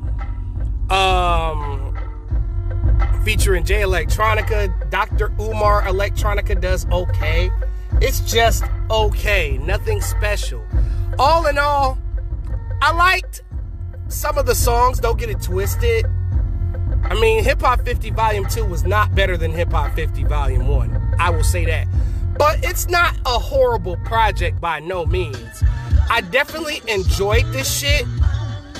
um, 0.90 1.96
featuring 3.24 3.64
Jay 3.64 3.82
Electronica. 3.82 4.90
Dr. 4.90 5.32
Umar 5.40 5.82
Electronica 5.82 6.60
does 6.60 6.86
okay. 6.90 7.50
It's 8.00 8.20
just 8.20 8.64
okay. 8.90 9.58
Nothing 9.58 10.00
special. 10.00 10.64
All 11.18 11.46
in 11.46 11.58
all, 11.58 11.98
I 12.80 12.92
liked 12.92 13.41
some 14.12 14.38
of 14.38 14.46
the 14.46 14.54
songs. 14.54 15.00
Don't 15.00 15.18
get 15.18 15.30
it 15.30 15.40
twisted. 15.40 16.06
I 17.04 17.14
mean, 17.20 17.42
Hip 17.44 17.60
Hop 17.62 17.84
50 17.84 18.10
Volume 18.10 18.46
2 18.46 18.64
was 18.64 18.84
not 18.84 19.14
better 19.14 19.36
than 19.36 19.50
Hip 19.52 19.72
Hop 19.72 19.94
50 19.94 20.24
Volume 20.24 20.68
1. 20.68 21.16
I 21.18 21.30
will 21.30 21.44
say 21.44 21.64
that. 21.66 21.86
But 22.38 22.64
it's 22.64 22.88
not 22.88 23.14
a 23.26 23.38
horrible 23.38 23.96
project 23.98 24.60
by 24.60 24.80
no 24.80 25.04
means. 25.04 25.62
I 26.08 26.20
definitely 26.20 26.80
enjoyed 26.88 27.44
this 27.46 27.72
shit 27.78 28.06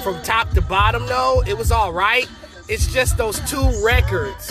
from 0.03 0.21
top 0.23 0.51
to 0.51 0.61
bottom, 0.63 1.07
though. 1.07 1.43
It 1.47 1.57
was 1.57 1.71
alright. 1.73 2.29
It's 2.69 2.93
just 2.93 3.17
those 3.17 3.39
two 3.51 3.69
records 3.85 4.49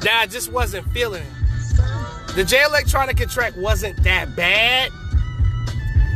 that 0.00 0.20
I 0.20 0.26
just 0.26 0.52
wasn't 0.52 0.90
feeling. 0.92 1.26
The 2.36 2.44
Jay 2.44 2.58
Electronica 2.58 3.30
track 3.30 3.54
wasn't 3.56 4.02
that 4.04 4.36
bad, 4.36 4.90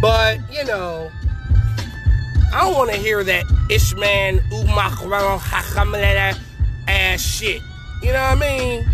but 0.00 0.38
you 0.52 0.64
know, 0.64 1.10
I 2.52 2.60
don't 2.60 2.74
want 2.74 2.90
to 2.90 2.96
hear 2.96 3.24
that 3.24 3.46
Ishman 3.68 4.42
Umar 4.52 4.90
ass 6.86 7.20
shit. 7.20 7.62
You 8.02 8.12
know 8.12 8.20
what 8.20 8.32
I 8.32 8.34
mean? 8.34 8.84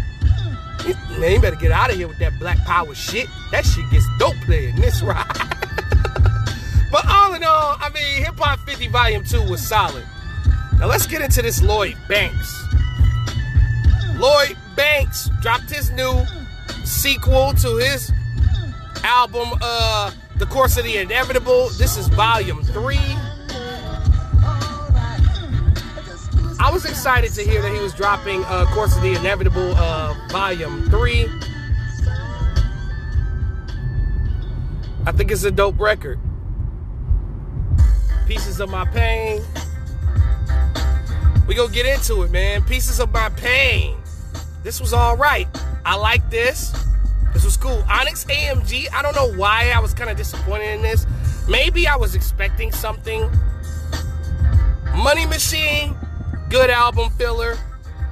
Man, 1.19 1.33
you 1.33 1.41
better 1.41 1.57
get 1.57 1.73
out 1.73 1.91
of 1.91 1.97
here 1.97 2.07
with 2.07 2.19
that 2.19 2.39
black 2.39 2.59
power 2.59 2.95
shit. 2.95 3.27
That 3.51 3.67
shit 3.67 3.91
gets 3.91 4.07
dope 4.19 4.37
playing 4.45 4.77
this 4.77 5.03
ride. 5.03 5.27
but 6.93 7.05
all 7.09 7.35
in 7.35 7.43
all, 7.43 7.77
I 7.81 7.91
mean, 7.93 8.25
Hip 8.25 8.39
Hop 8.39 8.61
50 8.61 8.89
Volume 8.89 9.25
2 9.25 9.51
was 9.51 9.67
solid. 9.67 10.05
Now 10.79 10.87
let's 10.87 11.07
get 11.07 11.21
into 11.21 11.43
this 11.43 11.61
Lloyd 11.61 11.97
Banks. 12.09 12.65
Lloyd 14.15 14.57
Banks 14.77 15.31
dropped 15.41 15.69
his 15.71 15.91
new 15.91 16.25
sequel 16.85 17.55
to 17.55 17.77
his 17.77 18.13
album, 19.03 19.49
uh, 19.61 20.13
The 20.37 20.47
Course 20.47 20.77
of 20.77 20.85
the 20.85 20.99
Inevitable. 20.99 21.71
This 21.71 21.97
is 21.97 22.07
volume 22.09 22.63
three. 22.63 23.01
I 26.61 26.71
was 26.73 26.85
excited 26.85 27.33
to 27.35 27.43
hear 27.43 27.63
that 27.63 27.73
he 27.73 27.79
was 27.79 27.95
dropping 27.95 28.45
uh, 28.45 28.67
Course 28.75 28.97
of 28.97 29.03
the 29.03 29.15
Inevitable 29.15 29.75
uh, 29.77 30.15
Volume 30.29 30.91
3. 30.91 31.27
I 35.07 35.13
think 35.13 35.31
it's 35.31 35.45
a 35.45 35.51
dope 35.53 35.79
record. 35.79 36.19
Pieces 38.27 38.61
of 38.61 38.71
My 38.71 38.85
Pain. 38.87 39.41
We 41.47 41.55
gonna 41.55 41.73
get 41.73 41.87
into 41.87 42.25
it, 42.25 42.31
man. 42.33 42.63
Pieces 42.65 42.99
of 42.99 43.13
My 43.13 43.29
Pain. 43.31 43.97
This 44.65 44.81
was 44.81 44.93
all 44.93 45.17
right. 45.17 45.47
I 45.87 45.95
like 45.95 46.29
this. 46.29 46.73
This 47.33 47.45
was 47.45 47.57
cool. 47.57 47.85
Onyx 47.89 48.25
AMG, 48.25 48.93
I 48.93 49.01
don't 49.01 49.15
know 49.15 49.33
why 49.39 49.73
I 49.75 49.79
was 49.79 49.95
kind 49.95 50.11
of 50.11 50.17
disappointed 50.17 50.75
in 50.75 50.83
this. 50.83 51.07
Maybe 51.49 51.87
I 51.87 51.97
was 51.97 52.15
expecting 52.17 52.73
something. 52.73 53.31
Money 54.95 55.25
Machine, 55.25 55.97
good 56.49 56.71
album 56.71 57.11
filler. 57.11 57.57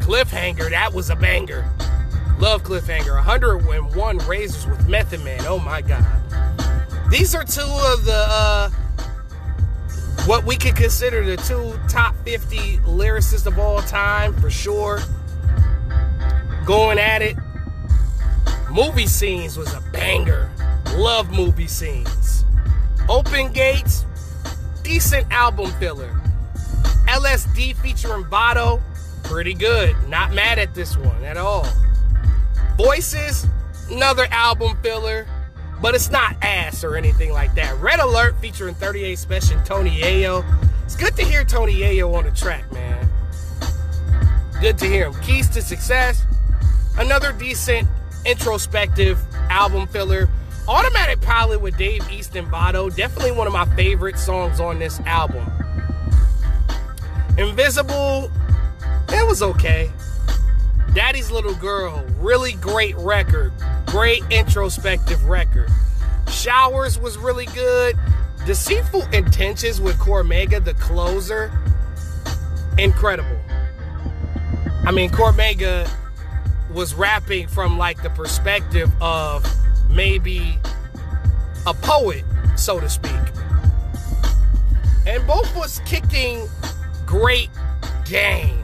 Cliffhanger, 0.00 0.70
that 0.70 0.92
was 0.92 1.10
a 1.10 1.16
banger. 1.16 1.68
Love 2.38 2.62
Cliffhanger. 2.62 3.14
101 3.14 4.18
Razors 4.18 4.66
with 4.66 4.88
Method 4.88 5.24
Man. 5.24 5.40
Oh 5.46 5.58
my 5.58 5.80
God. 5.82 6.04
These 7.10 7.34
are 7.34 7.44
two 7.44 7.62
of 7.62 8.04
the, 8.04 8.24
uh, 8.28 8.70
what 10.26 10.44
we 10.44 10.56
could 10.56 10.76
consider 10.76 11.24
the 11.24 11.36
two 11.36 11.78
top 11.88 12.14
50 12.24 12.78
lyricists 12.78 13.46
of 13.46 13.58
all 13.58 13.80
time, 13.80 14.34
for 14.40 14.50
sure. 14.50 15.00
Going 16.64 16.98
at 16.98 17.22
it. 17.22 17.36
Movie 18.70 19.06
Scenes 19.06 19.56
was 19.56 19.72
a 19.72 19.80
banger. 19.92 20.50
Love 20.96 21.30
movie 21.30 21.66
scenes. 21.66 22.44
Open 23.08 23.52
Gates, 23.52 24.04
decent 24.82 25.30
album 25.30 25.70
filler. 25.72 26.10
LSD 27.06 27.76
featuring 27.76 28.24
Vado, 28.24 28.82
pretty 29.22 29.54
good. 29.54 29.96
Not 30.08 30.32
mad 30.32 30.58
at 30.58 30.74
this 30.74 30.96
one 30.96 31.24
at 31.24 31.36
all. 31.36 31.66
Voices, 32.76 33.46
another 33.90 34.26
album 34.30 34.76
filler, 34.82 35.26
but 35.80 35.94
it's 35.94 36.10
not 36.10 36.36
ass 36.42 36.84
or 36.84 36.96
anything 36.96 37.32
like 37.32 37.54
that. 37.54 37.78
Red 37.80 38.00
Alert 38.00 38.38
featuring 38.40 38.74
38 38.74 39.18
Special 39.18 39.60
Tony 39.62 39.90
Yayo. 39.90 40.44
It's 40.84 40.96
good 40.96 41.16
to 41.16 41.24
hear 41.24 41.44
Tony 41.44 41.74
Yayo 41.74 42.14
on 42.14 42.24
the 42.24 42.30
track, 42.30 42.70
man. 42.72 43.08
Good 44.60 44.78
to 44.78 44.86
hear 44.86 45.10
him. 45.10 45.14
Keys 45.22 45.48
to 45.50 45.62
Success, 45.62 46.24
another 46.98 47.32
decent 47.32 47.88
introspective 48.24 49.18
album 49.50 49.86
filler. 49.86 50.28
Automatic 50.68 51.20
Pilot 51.20 51.60
with 51.60 51.76
Dave 51.76 52.10
East 52.10 52.34
and 52.34 52.48
Vado, 52.48 52.90
definitely 52.90 53.30
one 53.30 53.46
of 53.46 53.52
my 53.52 53.64
favorite 53.76 54.18
songs 54.18 54.58
on 54.58 54.80
this 54.80 54.98
album. 55.00 55.46
Invisible, 57.38 58.30
it 59.10 59.26
was 59.26 59.42
okay. 59.42 59.90
Daddy's 60.94 61.30
Little 61.30 61.54
Girl, 61.54 62.04
really 62.18 62.54
great 62.54 62.96
record. 62.96 63.52
Great 63.86 64.22
introspective 64.30 65.22
record. 65.26 65.70
Showers 66.30 66.98
was 66.98 67.18
really 67.18 67.46
good. 67.46 67.96
Deceitful 68.46 69.02
Intentions 69.12 69.80
with 69.80 69.98
Cormega, 69.98 70.64
the 70.64 70.74
closer, 70.74 71.52
incredible. 72.78 73.40
I 74.84 74.90
mean, 74.90 75.10
Cormega 75.10 75.90
was 76.72 76.94
rapping 76.94 77.48
from 77.48 77.76
like 77.76 78.02
the 78.02 78.10
perspective 78.10 78.90
of 79.00 79.46
maybe 79.90 80.58
a 81.66 81.74
poet, 81.74 82.24
so 82.56 82.80
to 82.80 82.88
speak. 82.88 83.12
And 85.06 85.26
both 85.26 85.54
was 85.56 85.80
kicking 85.84 86.48
great 87.06 87.50
game. 88.04 88.62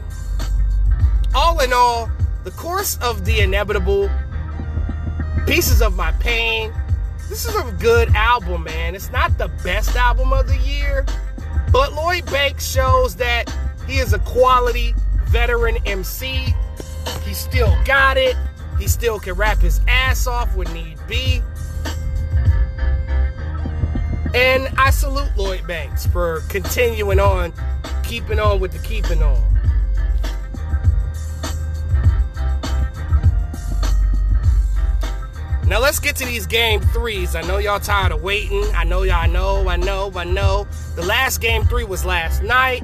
All 1.33 1.59
in 1.61 1.73
all, 1.73 2.11
the 2.43 2.51
course 2.51 2.97
of 3.01 3.25
the 3.25 3.39
inevitable, 3.39 4.09
pieces 5.47 5.81
of 5.81 5.95
my 5.95 6.11
pain. 6.13 6.71
This 7.29 7.45
is 7.45 7.55
a 7.55 7.71
good 7.79 8.09
album, 8.09 8.65
man. 8.65 8.93
It's 8.95 9.11
not 9.11 9.37
the 9.37 9.47
best 9.63 9.95
album 9.95 10.33
of 10.33 10.47
the 10.47 10.57
year, 10.57 11.05
but 11.71 11.93
Lloyd 11.93 12.25
Banks 12.27 12.69
shows 12.69 13.15
that 13.15 13.53
he 13.87 13.97
is 13.97 14.13
a 14.13 14.19
quality 14.19 14.93
veteran 15.29 15.77
MC 15.85 16.53
he 17.25 17.33
still 17.33 17.75
got 17.85 18.17
it. 18.17 18.35
He 18.79 18.87
still 18.87 19.19
can 19.19 19.33
rap 19.33 19.59
his 19.59 19.81
ass 19.87 20.27
off 20.27 20.55
when 20.55 20.71
need 20.73 20.97
be. 21.07 21.41
And 24.33 24.67
I 24.77 24.89
salute 24.89 25.29
Lloyd 25.37 25.65
Banks 25.67 26.07
for 26.07 26.41
continuing 26.49 27.19
on, 27.19 27.53
keeping 28.03 28.39
on 28.39 28.59
with 28.59 28.71
the 28.71 28.79
keeping 28.79 29.23
on. 29.23 29.41
Now 35.67 35.79
let's 35.79 35.99
get 35.99 36.15
to 36.17 36.25
these 36.25 36.45
game 36.45 36.81
threes. 36.81 37.35
I 37.35 37.41
know 37.41 37.57
y'all 37.57 37.79
tired 37.79 38.11
of 38.11 38.21
waiting. 38.21 38.63
I 38.75 38.83
know 38.83 39.03
y'all 39.03 39.29
know, 39.29 39.67
I 39.67 39.77
know, 39.77 40.11
I 40.15 40.23
know. 40.23 40.67
The 40.95 41.03
last 41.03 41.39
game 41.39 41.63
three 41.63 41.85
was 41.85 42.05
last 42.05 42.43
night. 42.43 42.83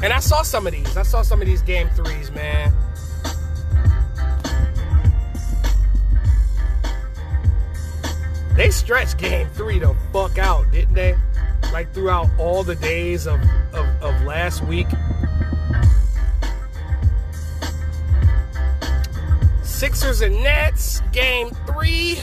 And 0.00 0.12
I 0.12 0.20
saw 0.20 0.42
some 0.42 0.66
of 0.66 0.72
these. 0.72 0.96
I 0.96 1.02
saw 1.02 1.22
some 1.22 1.42
of 1.42 1.48
these 1.48 1.62
game 1.62 1.88
threes, 1.90 2.30
man. 2.30 2.72
They 8.58 8.72
stretched 8.72 9.18
game 9.18 9.46
three 9.50 9.78
the 9.78 9.94
fuck 10.12 10.36
out, 10.36 10.68
didn't 10.72 10.94
they? 10.94 11.14
Like 11.72 11.94
throughout 11.94 12.28
all 12.40 12.64
the 12.64 12.74
days 12.74 13.28
of, 13.28 13.40
of, 13.72 13.86
of 14.02 14.20
last 14.22 14.64
week. 14.64 14.88
Sixers 19.62 20.22
and 20.22 20.34
Nets, 20.42 21.02
game 21.12 21.50
three. 21.68 22.18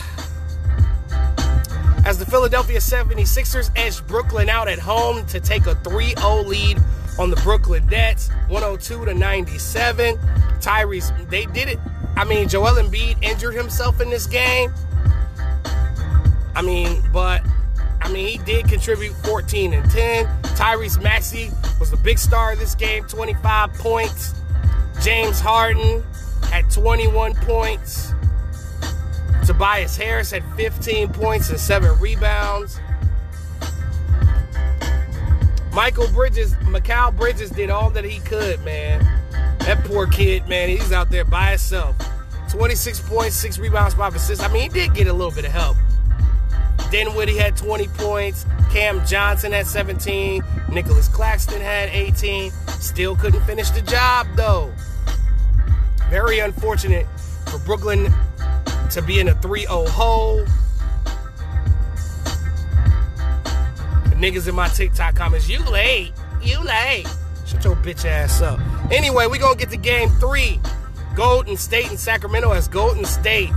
As 2.05 2.19
the 2.19 2.25
Philadelphia 2.25 2.79
76ers 2.79 3.71
edged 3.77 4.05
Brooklyn 4.05 4.49
out 4.49 4.67
at 4.67 4.77
home 4.77 5.25
to 5.27 5.39
take 5.39 5.65
a 5.67 5.75
3 5.75 6.15
0 6.15 6.41
lead 6.41 6.79
on 7.17 7.29
the 7.29 7.37
Brooklyn 7.37 7.87
Nets, 7.87 8.27
102 8.49 9.05
to 9.05 9.13
97. 9.13 10.17
Tyrese, 10.59 11.29
they 11.29 11.45
did 11.45 11.69
it. 11.69 11.79
I 12.17 12.25
mean, 12.25 12.49
Joel 12.49 12.75
Embiid 12.75 13.23
injured 13.23 13.55
himself 13.55 14.01
in 14.01 14.09
this 14.09 14.27
game. 14.27 14.73
I 16.55 16.61
mean, 16.61 17.01
but 17.11 17.45
I 18.01 18.11
mean, 18.11 18.27
he 18.27 18.37
did 18.37 18.67
contribute 18.67 19.13
14 19.25 19.73
and 19.73 19.89
10. 19.91 20.25
Tyrese 20.55 21.01
Maxey 21.01 21.51
was 21.79 21.91
the 21.91 21.97
big 21.97 22.17
star 22.17 22.53
of 22.53 22.59
this 22.59 22.75
game, 22.75 23.03
25 23.05 23.73
points. 23.73 24.33
James 25.01 25.39
Harden 25.39 26.03
had 26.51 26.69
21 26.69 27.33
points. 27.35 28.13
Tobias 29.45 29.97
Harris 29.97 30.31
had 30.31 30.43
15 30.55 31.09
points 31.09 31.49
and 31.49 31.59
7 31.59 31.99
rebounds. 31.99 32.79
Michael 35.73 36.07
Bridges, 36.13 36.55
Mikal 36.63 37.15
Bridges 37.15 37.49
did 37.49 37.69
all 37.69 37.89
that 37.89 38.05
he 38.05 38.19
could, 38.19 38.63
man. 38.63 39.01
That 39.59 39.83
poor 39.83 40.07
kid, 40.07 40.47
man, 40.47 40.69
he's 40.69 40.91
out 40.91 41.09
there 41.09 41.25
by 41.25 41.49
himself. 41.49 41.95
26 42.49 43.01
points, 43.01 43.35
6 43.35 43.59
rebounds, 43.59 43.93
5 43.95 44.15
assists. 44.15 44.43
I 44.43 44.47
mean, 44.47 44.63
he 44.63 44.69
did 44.69 44.93
get 44.93 45.07
a 45.07 45.13
little 45.13 45.31
bit 45.31 45.43
of 45.43 45.51
help. 45.51 45.75
Dinwiddie 46.95 47.35
had 47.35 47.57
20 47.57 47.89
points. 47.89 48.45
Cam 48.71 49.05
Johnson 49.05 49.51
had 49.51 49.67
17. 49.67 50.41
Nicholas 50.71 51.09
Claxton 51.09 51.59
had 51.59 51.89
18. 51.89 52.51
Still 52.79 53.17
couldn't 53.17 53.41
finish 53.41 53.69
the 53.71 53.81
job, 53.81 54.27
though. 54.37 54.71
Very 56.09 56.39
unfortunate 56.39 57.05
for 57.47 57.59
Brooklyn 57.59 58.13
to 58.91 59.01
be 59.01 59.19
in 59.19 59.27
a 59.27 59.35
3 59.41 59.63
0 59.63 59.87
hole. 59.87 60.45
niggas 64.15 64.47
in 64.47 64.55
my 64.55 64.69
TikTok 64.69 65.15
comments, 65.15 65.49
you 65.49 65.59
late, 65.65 66.13
you 66.41 66.57
late. 66.63 67.05
Shut 67.45 67.61
your 67.65 67.75
bitch 67.75 68.05
ass 68.05 68.41
up. 68.41 68.57
Anyway, 68.89 69.27
we 69.27 69.37
gonna 69.37 69.57
get 69.57 69.69
to 69.71 69.77
game 69.77 70.09
three. 70.11 70.61
Golden 71.13 71.57
State 71.57 71.89
and 71.89 71.99
Sacramento 71.99 72.51
as 72.51 72.69
Golden 72.69 73.03
State. 73.03 73.51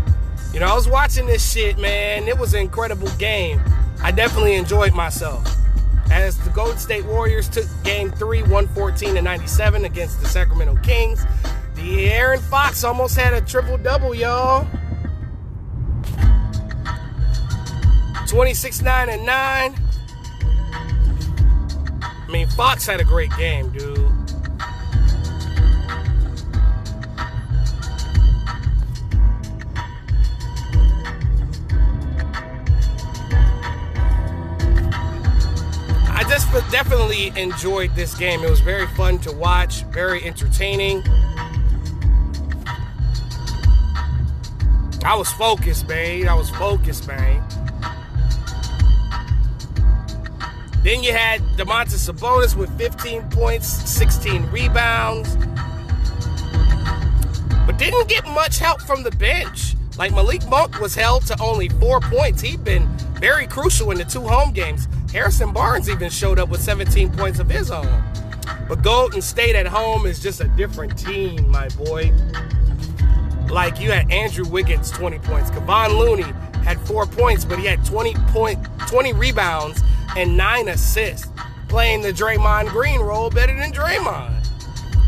You 0.53 0.61
know, 0.61 0.67
I 0.67 0.75
was 0.75 0.89
watching 0.89 1.27
this 1.27 1.53
shit, 1.53 1.79
man. 1.79 2.27
It 2.27 2.39
was 2.39 2.55
an 2.55 2.61
incredible 2.61 3.09
game. 3.19 3.61
I 4.03 4.11
definitely 4.11 4.55
enjoyed 4.55 4.95
myself. 4.95 5.47
As 6.11 6.39
the 6.39 6.51
Golden 6.51 6.79
State 6.79 7.05
Warriors 7.05 7.49
took 7.49 7.67
game 7.85 8.11
three, 8.11 8.41
114 8.43 9.15
to 9.17 9.23
97 9.23 9.85
against 9.85 10.21
the 10.23 10.27
Sacramento 10.27 10.77
Kings. 10.83 11.25
De'Aaron 11.75 12.41
Fox 12.41 12.83
almost 12.83 13.17
had 13.17 13.35
a 13.35 13.43
triple 13.43 13.77
double, 13.77 14.15
y'all. 14.15 14.67
26 18.27 18.83
9 18.83 19.09
and 19.11 19.27
9. 19.27 19.75
I 22.03 22.31
mean, 22.31 22.47
Fox 22.49 22.87
had 22.87 23.01
a 23.01 23.05
great 23.05 23.31
game, 23.37 23.71
dude. 23.71 24.08
Definitely 36.71 37.33
enjoyed 37.41 37.95
this 37.95 38.15
game. 38.17 38.45
It 38.45 38.51
was 38.51 38.61
very 38.61 38.87
fun 38.89 39.19
to 39.21 39.33
watch, 39.33 39.85
very 39.85 40.23
entertaining. 40.25 41.03
I 45.05 45.15
was 45.17 45.33
focused, 45.33 45.89
man. 45.89 46.29
I 46.29 46.35
was 46.35 46.51
focused, 46.51 47.09
man. 47.09 47.43
Then 50.83 51.03
you 51.03 51.13
had 51.13 51.41
Domantas 51.57 52.09
Sabonis 52.09 52.57
with 52.57 52.77
15 52.79 53.31
points, 53.31 53.67
16 53.67 54.45
rebounds, 54.51 55.37
but 57.67 57.79
didn't 57.79 58.09
get 58.09 58.27
much 58.27 58.59
help 58.59 58.83
from 58.83 59.03
the 59.03 59.11
bench. 59.13 59.75
Like 59.97 60.13
Malik 60.13 60.47
Monk 60.49 60.81
was 60.81 60.95
held 60.95 61.27
to 61.27 61.41
only 61.41 61.69
four 61.69 62.01
points. 62.01 62.41
He'd 62.41 62.63
been 62.65 62.89
very 63.21 63.47
crucial 63.47 63.91
in 63.91 63.99
the 63.99 64.05
two 64.05 64.23
home 64.23 64.53
games. 64.53 64.87
Harrison 65.13 65.53
Barnes 65.53 65.89
even 65.89 66.11
showed 66.11 66.39
up 66.39 66.51
with 66.51 66.61
17 66.61 67.11
points 67.13 67.39
of 67.39 67.49
his 67.49 67.71
own. 67.71 68.05
But 68.69 68.83
Golden 68.83 69.23
State 69.23 69.55
at 69.57 69.67
home 69.67 70.05
is 70.05 70.21
just 70.21 70.41
a 70.41 70.49
different 70.49 70.99
team, 70.99 71.51
my 71.51 71.69
boy. 71.71 72.13
Like 73.51 73.81
you 73.81 73.91
had 73.91 74.11
Andrew 74.13 74.45
Wiggins 74.45 74.91
20 74.91 75.19
points. 75.21 75.51
Kevon 75.51 75.99
Looney 75.99 76.31
had 76.65 76.79
four 76.81 77.07
points, 77.07 77.47
but 77.47 77.59
he 77.59 77.65
had 77.65 77.83
20 77.87 78.15
point 78.29 78.59
20 78.87 79.15
rebounds 79.15 79.83
and 80.17 80.37
nine 80.37 80.69
assists, 80.69 81.31
playing 81.69 82.03
the 82.03 82.13
Draymond 82.13 82.69
Green 82.69 83.01
role 83.01 83.31
better 83.31 83.57
than 83.57 83.73
Draymond. 83.73 84.35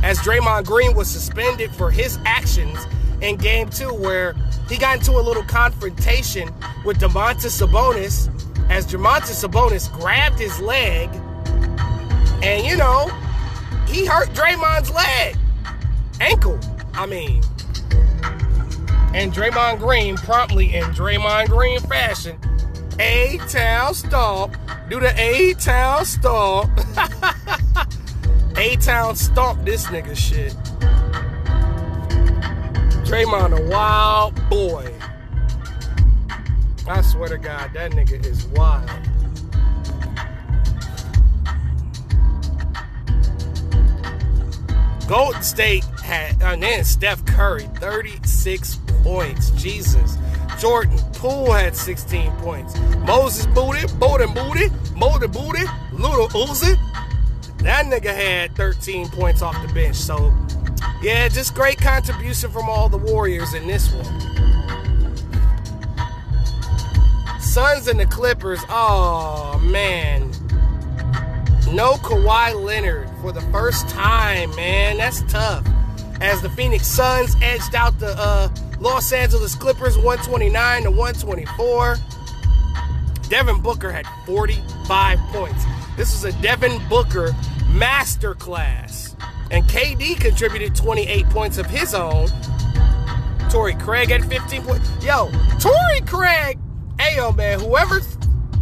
As 0.03 0.19
Draymond 0.21 0.65
Green 0.65 0.95
was 0.95 1.09
suspended 1.09 1.71
for 1.73 1.91
his 1.91 2.19
actions 2.25 2.79
in 3.21 3.37
game 3.37 3.69
two, 3.69 3.93
where 3.93 4.35
he 4.69 4.79
got 4.79 4.99
into 4.99 5.13
a 5.13 5.21
little 5.21 5.45
confrontation 5.45 6.49
with 6.87 6.99
Domantas 6.99 7.61
Sabonis, 7.61 8.31
as 8.71 8.87
Domantas 8.87 9.45
Sabonis 9.45 9.93
grabbed 9.93 10.39
his 10.39 10.59
leg, 10.61 11.11
and 12.43 12.65
you 12.65 12.77
know, 12.77 13.09
he 13.87 14.07
hurt 14.07 14.31
Draymond's 14.31 14.91
leg, 14.93 15.37
ankle, 16.21 16.59
I 16.95 17.05
mean. 17.05 17.43
And 19.13 19.33
Draymond 19.33 19.81
Green 19.81 20.17
promptly, 20.17 20.73
in 20.75 20.85
Draymond 20.85 21.49
Green 21.49 21.81
fashion, 21.81 22.39
A 23.01 23.39
Town 23.49 23.93
stomp, 23.93 24.57
do 24.89 25.01
the 25.01 25.13
A 25.21 25.55
Town 25.55 26.05
stomp. 26.05 26.71
A 28.57 28.77
Town 28.77 29.17
stomp 29.17 29.65
this 29.65 29.87
nigga 29.87 30.17
shit. 30.17 30.55
Draymond 33.05 33.59
a 33.59 33.69
wild 33.69 34.49
boy. 34.49 35.00
I 36.91 37.03
swear 37.03 37.29
to 37.29 37.39
God, 37.39 37.71
that 37.75 37.93
nigga 37.93 38.27
is 38.27 38.47
wild. 38.49 38.91
Golden 45.07 45.43
State 45.45 45.85
had, 46.03 46.43
uh, 46.43 46.47
and 46.47 46.63
then 46.65 46.83
Steph 46.83 47.25
Curry, 47.27 47.69
36 47.77 48.81
points. 49.05 49.51
Jesus. 49.51 50.19
Jordan 50.59 50.99
Poole 51.13 51.53
had 51.53 51.77
16 51.77 52.33
points. 52.39 52.77
Moses 53.07 53.47
Booty, 53.47 53.87
Bowden 53.99 54.35
Booty, 54.35 54.69
Motor 54.97 55.29
Booty, 55.29 55.63
Little 55.93 56.29
Uzi. 56.31 56.75
That 57.59 57.87
nigga 57.87 58.13
had 58.13 58.57
13 58.57 59.11
points 59.11 59.43
off 59.43 59.55
the 59.65 59.73
bench. 59.73 59.95
So, 59.95 60.35
yeah, 61.03 61.29
just 61.29 61.55
great 61.55 61.79
contribution 61.79 62.51
from 62.51 62.69
all 62.69 62.89
the 62.89 62.99
Warriors 62.99 63.55
in 63.55 63.69
this 63.69 63.93
one. 63.93 64.60
Suns 67.51 67.89
and 67.89 67.99
the 67.99 68.07
Clippers. 68.07 68.61
Oh, 68.69 69.61
man. 69.65 70.31
No 71.73 71.95
Kawhi 71.95 72.55
Leonard 72.55 73.11
for 73.21 73.33
the 73.33 73.41
first 73.51 73.89
time, 73.89 74.55
man. 74.55 74.99
That's 74.99 75.21
tough. 75.23 75.67
As 76.21 76.41
the 76.43 76.51
Phoenix 76.51 76.87
Suns 76.87 77.35
edged 77.43 77.75
out 77.75 77.99
the 77.99 78.15
uh, 78.17 78.49
Los 78.79 79.13
Angeles 79.13 79.57
Clippers 79.57 79.97
129 79.97 80.85
to 80.85 80.91
124. 80.93 81.97
Devin 83.29 83.61
Booker 83.61 83.91
had 83.91 84.07
45 84.27 85.19
points. 85.33 85.65
This 85.97 86.13
was 86.13 86.33
a 86.33 86.41
Devin 86.41 86.81
Booker 86.89 87.31
masterclass. 87.73 89.17
And 89.51 89.65
KD 89.65 90.21
contributed 90.21 90.77
28 90.77 91.29
points 91.31 91.59
of 91.59 91.67
his 91.67 91.95
own. 91.95 92.29
Torrey 93.51 93.75
Craig 93.75 94.11
had 94.11 94.25
15 94.25 94.63
points. 94.63 94.89
Yo, 95.05 95.29
Torrey 95.59 96.01
Craig, 96.07 96.57
hey 97.01 97.17
yo 97.17 97.33
man, 97.33 97.59
whoever 97.59 98.01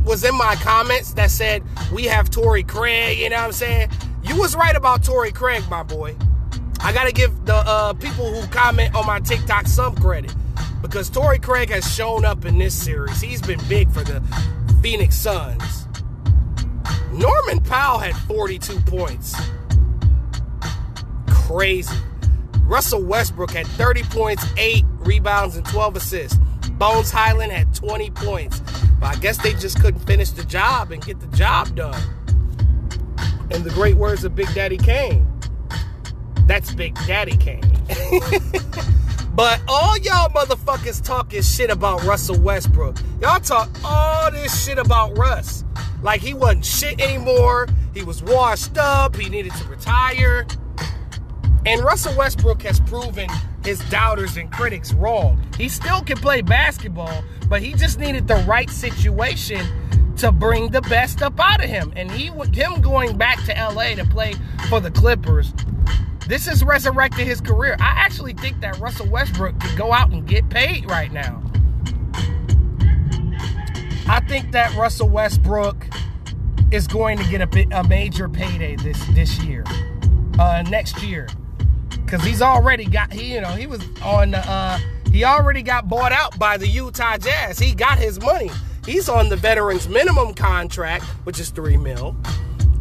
was 0.05 0.23
in 0.23 0.35
my 0.37 0.55
comments 0.57 1.13
that 1.15 1.31
said 1.31 1.61
we 1.93 2.05
have 2.05 2.31
Torrey 2.31 2.63
Craig, 2.63 3.19
you 3.19 3.29
know 3.29 3.37
what 3.37 3.47
I'm 3.47 3.53
saying? 3.53 3.91
You 4.23 4.39
was 4.39 4.55
right 4.55 4.77
about 4.77 5.03
Torrey 5.03 5.33
Craig, 5.33 5.65
my 5.69 5.83
boy. 5.83 6.15
I 6.81 6.93
gotta 6.93 7.11
give 7.11 7.45
the 7.47 7.57
uh, 7.57 7.95
people 7.95 8.33
who 8.33 8.47
comment 8.49 8.95
on 8.95 9.07
my 9.07 9.19
TikTok 9.19 9.67
some 9.67 9.97
credit 9.97 10.33
because 10.81 11.11
Torrey 11.11 11.41
Craig 11.41 11.71
has 11.71 11.93
shown 11.93 12.25
up 12.25 12.45
in 12.45 12.59
this 12.59 12.75
series. 12.75 13.21
He's 13.21 13.43
been 13.43 13.61
big 13.69 13.91
for 13.91 14.05
the 14.05 14.23
Phoenix 14.83 15.17
Suns. 15.17 15.89
Norman 17.11 17.61
Powell 17.61 17.99
had 17.99 18.15
42 18.29 18.79
points. 18.83 19.35
Crazy. 21.29 21.97
Russell 22.63 23.03
Westbrook 23.03 23.51
had 23.51 23.67
30 23.67 24.05
points, 24.05 24.45
8 24.57 24.85
rebounds, 25.01 25.57
and 25.57 25.67
12 25.67 25.97
assists. 25.97 26.39
Bones 26.79 27.11
Hyland 27.11 27.51
had 27.51 27.75
20 27.75 28.11
points. 28.11 28.61
But 29.01 29.17
I 29.17 29.19
guess 29.21 29.39
they 29.39 29.53
just 29.55 29.81
couldn't 29.81 30.01
finish 30.01 30.31
the 30.31 30.45
job 30.45 30.93
and 30.93 31.05
get 31.05 31.21
the 31.21 31.37
job 31.37 31.75
done. 31.75 32.01
In 33.51 33.63
the 33.65 33.71
great 33.71 33.97
words 33.97 34.25
of 34.25 34.35
Big 34.35 34.53
Daddy 34.55 34.77
Kane. 34.77 35.27
That's 36.47 36.73
Big 36.73 36.95
Daddy 37.07 37.37
Kane. 37.37 37.61
but 39.35 39.61
all 39.69 39.97
y'all 39.99 40.31
motherfuckers 40.31 41.05
talking 41.05 41.43
shit 41.43 41.71
about 41.71 42.03
Russell 42.05 42.41
Westbrook. 42.41 42.97
Y'all 43.21 43.41
talk 43.41 43.69
all 43.85 44.31
this 44.31 44.65
shit 44.65 44.79
about 44.79 45.17
Russ. 45.19 45.65
Like 46.03 46.21
he 46.21 46.35
wasn't 46.35 46.65
shit 46.65 47.01
anymore. 47.01 47.69
He 47.93 48.03
was 48.03 48.23
washed 48.23 48.79
up. 48.79 49.17
He 49.17 49.29
needed 49.29 49.53
to 49.55 49.65
retire. 49.65 50.47
And 51.67 51.83
Russell 51.83 52.17
Westbrook 52.17 52.63
has 52.63 52.81
proven 52.81 53.29
his 53.69 53.81
doubters 53.91 54.37
and 54.39 54.51
critics 54.51 54.95
wrong. 54.95 55.45
He 55.59 55.69
still 55.69 56.03
can 56.03 56.17
play 56.17 56.41
basketball, 56.41 57.23
but 57.49 57.61
he 57.61 57.75
just 57.75 57.99
needed 57.99 58.27
the 58.27 58.43
right 58.49 58.71
situation 58.71 59.65
to 60.17 60.33
bring 60.33 60.71
the 60.71 60.81
best 60.83 61.21
up 61.21 61.39
out 61.39 61.63
of 61.63 61.69
him. 61.69 61.93
And 61.95 62.11
he 62.11 62.31
him 62.31 62.81
going 62.81 63.19
back 63.19 63.45
to 63.45 63.53
LA 63.53 63.95
to 63.95 64.05
play 64.07 64.35
for 64.69 64.81
the 64.81 64.91
Clippers 64.91 65.53
this 66.29 66.45
has 66.45 66.63
resurrected 66.63 67.27
his 67.27 67.41
career. 67.41 67.75
I 67.81 67.87
actually 67.97 68.35
think 68.35 68.61
that 68.61 68.79
Russell 68.79 69.09
Westbrook 69.09 69.59
could 69.61 69.79
go 69.79 69.95
out 69.95 70.11
and 70.11 70.27
get 70.29 70.47
paid 70.51 70.89
right 70.91 71.11
now. 71.11 71.43
I 74.07 74.21
think 74.29 74.53
that 74.53 74.75
Russell 74.77 75.09
Westbrook 75.09 75.87
is 76.71 76.87
going 76.87 77.17
to 77.17 77.25
get 77.31 77.41
a, 77.41 77.79
a 77.79 77.89
major 77.89 78.29
payday 78.29 78.77
this 78.77 79.03
this 79.15 79.39
year, 79.43 79.65
uh, 80.39 80.63
next 80.69 81.03
year, 81.03 81.29
because 82.09 82.25
he's 82.25 82.41
already 82.41 82.87
got 82.87 83.13
he 83.13 83.35
you 83.35 83.41
know 83.41 83.49
he 83.49 83.67
was 83.67 83.85
on 84.03 84.31
the 84.31 84.39
uh, 84.39 84.79
he 85.13 85.25
already 85.25 85.63
got 85.63 85.89
bought 85.89 86.13
out 86.13 86.39
by 86.39 86.57
the 86.57 86.67
Utah 86.67 87.19
Jazz. 87.19 87.59
He 87.59 87.75
got 87.75 87.99
his 87.99 88.21
money. 88.21 88.51
He's 88.87 89.09
on 89.09 89.29
the 89.29 89.37
veterans 89.37 89.89
minimum 89.89 90.35
contract, 90.35 91.05
which 91.25 91.39
is 91.39 91.51
three 91.51 91.77
mil. 91.77 92.17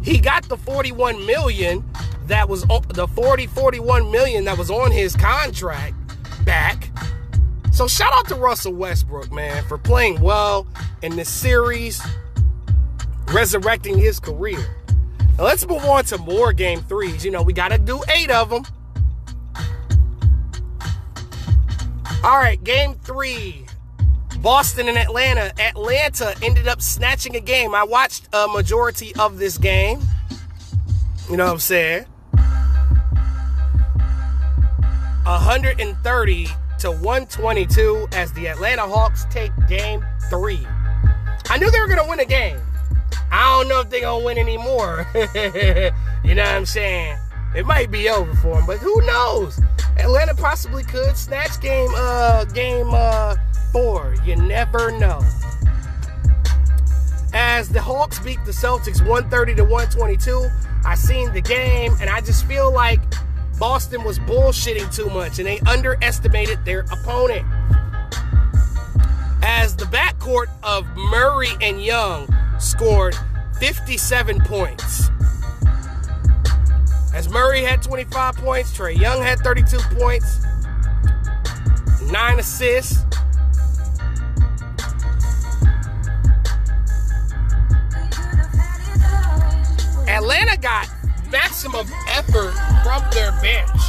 He 0.02 0.18
got 0.18 0.48
the 0.48 0.56
41 0.56 1.26
million 1.26 1.84
that 2.26 2.48
was 2.48 2.62
the 2.62 3.08
40 3.14 3.46
41 3.46 4.10
million 4.10 4.44
that 4.44 4.56
was 4.56 4.70
on 4.70 4.90
his 4.90 5.14
contract 5.14 5.94
back. 6.44 6.90
So 7.72 7.86
shout 7.86 8.12
out 8.14 8.26
to 8.28 8.34
Russell 8.34 8.72
Westbrook, 8.72 9.30
man, 9.30 9.62
for 9.64 9.76
playing 9.78 10.20
well 10.20 10.66
in 11.02 11.16
this 11.16 11.28
series, 11.28 12.02
resurrecting 13.28 13.98
his 13.98 14.18
career. 14.18 14.58
Now 15.36 15.44
let's 15.44 15.66
move 15.66 15.84
on 15.84 16.04
to 16.06 16.18
more 16.18 16.52
game 16.52 16.80
threes. 16.80 17.24
You 17.24 17.30
know, 17.30 17.42
we 17.42 17.52
got 17.52 17.68
to 17.68 17.78
do 17.78 18.02
eight 18.08 18.30
of 18.30 18.50
them. 18.50 18.64
All 22.24 22.36
right, 22.36 22.62
game 22.62 22.94
three. 22.94 23.64
Boston 24.40 24.88
and 24.88 24.98
Atlanta. 24.98 25.52
Atlanta 25.60 26.34
ended 26.42 26.66
up 26.66 26.82
snatching 26.82 27.36
a 27.36 27.40
game. 27.40 27.74
I 27.74 27.84
watched 27.84 28.28
a 28.32 28.48
majority 28.48 29.14
of 29.16 29.38
this 29.38 29.56
game. 29.56 30.00
You 31.30 31.36
know 31.36 31.46
what 31.46 31.52
I'm 31.52 31.58
saying? 31.60 32.06
130 35.28 36.46
to 36.78 36.90
122 36.90 38.08
as 38.12 38.32
the 38.32 38.48
Atlanta 38.48 38.82
Hawks 38.82 39.26
take 39.30 39.52
game 39.68 40.04
three. 40.30 40.66
I 41.50 41.58
knew 41.58 41.70
they 41.70 41.80
were 41.80 41.86
going 41.86 42.02
to 42.02 42.08
win 42.08 42.20
a 42.20 42.24
game. 42.24 42.58
I 43.30 43.58
don't 43.58 43.68
know 43.68 43.80
if 43.80 43.90
they're 43.90 44.00
going 44.00 44.22
to 44.22 44.26
win 44.26 44.38
anymore. 44.38 45.06
you 45.14 46.34
know 46.34 46.42
what 46.42 46.54
I'm 46.54 46.66
saying? 46.66 47.18
It 47.54 47.66
might 47.66 47.90
be 47.90 48.08
over 48.08 48.34
for 48.36 48.56
them, 48.56 48.66
but 48.66 48.78
who 48.78 49.00
knows? 49.06 49.60
Atlanta 49.98 50.34
possibly 50.34 50.82
could 50.84 51.16
snatch 51.16 51.60
game 51.60 51.90
uh 51.96 52.44
game 52.46 52.88
uh 52.92 53.34
four. 53.72 54.14
You 54.24 54.36
never 54.36 54.96
know. 54.98 55.20
as 57.34 57.68
the 57.68 57.80
Hawks 57.80 58.18
beat 58.20 58.42
the 58.44 58.52
Celtics 58.52 59.00
130 59.00 59.56
to 59.56 59.62
122. 59.64 60.48
I 60.84 60.94
seen 60.94 61.32
the 61.32 61.40
game 61.40 61.94
and 62.00 62.08
I 62.08 62.20
just 62.20 62.46
feel 62.46 62.72
like 62.72 63.00
Boston 63.58 64.04
was 64.04 64.18
bullshitting 64.20 64.94
too 64.94 65.10
much 65.10 65.38
and 65.38 65.46
they 65.46 65.58
underestimated 65.60 66.64
their 66.64 66.80
opponent. 66.92 67.44
As 69.42 69.76
the 69.76 69.84
backcourt 69.86 70.46
of 70.62 70.86
Murray 70.96 71.50
and 71.60 71.82
Young 71.82 72.28
scored 72.58 73.16
57 73.58 74.40
points. 74.42 75.10
As 77.18 77.28
Murray 77.28 77.64
had 77.64 77.82
25 77.82 78.36
points, 78.36 78.78
Trae 78.78 78.96
Young 78.96 79.20
had 79.20 79.40
32 79.40 79.76
points, 79.98 80.38
9 82.12 82.38
assists. 82.38 83.04
Atlanta 90.06 90.56
got 90.58 90.88
maximum 91.32 91.88
effort 92.10 92.52
from 92.84 93.02
their 93.10 93.32
bench 93.42 93.80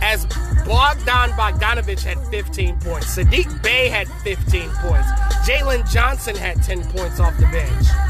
as 0.00 0.24
Bogdan 0.64 1.30
Bogdanovich 1.30 2.04
had 2.04 2.24
15 2.28 2.78
points. 2.78 3.16
Saddiq 3.16 3.62
Bey 3.64 3.88
had 3.88 4.06
15 4.22 4.70
points. 4.76 5.10
Jalen 5.44 5.90
Johnson 5.90 6.36
had 6.36 6.62
10 6.62 6.84
points 6.84 7.18
off 7.18 7.36
the 7.36 7.46
bench. 7.46 8.09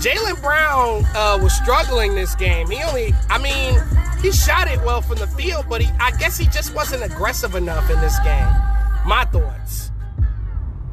Jaylen 0.00 0.40
Brown 0.42 1.04
uh, 1.16 1.38
was 1.42 1.54
struggling 1.54 2.14
this 2.14 2.34
game. 2.34 2.70
He 2.70 2.82
only, 2.82 3.14
I 3.28 3.38
mean, 3.38 3.80
he 4.20 4.30
shot 4.30 4.68
it 4.68 4.78
well 4.80 5.00
from 5.00 5.18
the 5.18 5.26
field, 5.26 5.66
but 5.68 5.80
he, 5.80 5.88
I 5.98 6.10
guess 6.12 6.36
he 6.36 6.46
just 6.46 6.74
wasn't 6.74 7.02
aggressive 7.02 7.54
enough 7.54 7.90
in 7.90 8.00
this 8.00 8.18
game. 8.20 8.48
My 9.06 9.26
thoughts. 9.32 9.90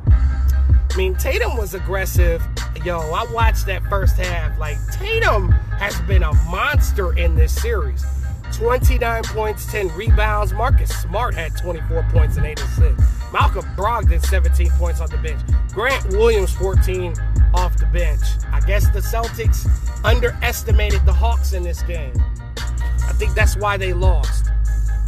I 0.08 0.96
mean, 0.96 1.16
Tatum 1.16 1.58
was 1.58 1.74
aggressive. 1.74 2.42
Yo, 2.86 3.00
I 3.00 3.26
watched 3.32 3.66
that 3.66 3.84
first 3.90 4.16
half. 4.18 4.58
Like, 4.60 4.78
Tatum 4.92 5.50
has 5.52 6.00
been 6.02 6.24
a 6.24 6.34
monster 6.50 7.18
in 7.18 7.36
this 7.36 7.60
series. 7.60 8.06
29 8.54 9.24
points, 9.24 9.66
10 9.72 9.88
rebounds. 9.96 10.54
Marcus 10.54 10.90
Smart 10.90 11.34
had 11.34 11.58
24 11.58 12.08
points 12.12 12.38
and 12.38 12.46
8 12.46 12.60
assists. 12.62 13.04
Malcolm 13.34 13.66
Brogdon, 13.76 14.24
17 14.24 14.70
points 14.72 15.02
on 15.02 15.10
the 15.10 15.18
bench. 15.18 15.42
Grant 15.74 16.06
Williams, 16.10 16.54
14 16.54 17.16
off 17.54 17.78
the 17.78 17.86
bench. 17.88 18.22
I 18.52 18.60
guess 18.62 18.90
the 18.90 19.00
Celtics 19.00 19.68
underestimated 20.04 21.06
the 21.06 21.14
Hawks 21.14 21.54
in 21.54 21.64
this 21.64 21.82
game. 21.84 22.14
I 22.58 23.14
think 23.14 23.34
that's 23.34 23.56
why 23.56 23.78
they 23.78 23.94
lost. 23.94 24.50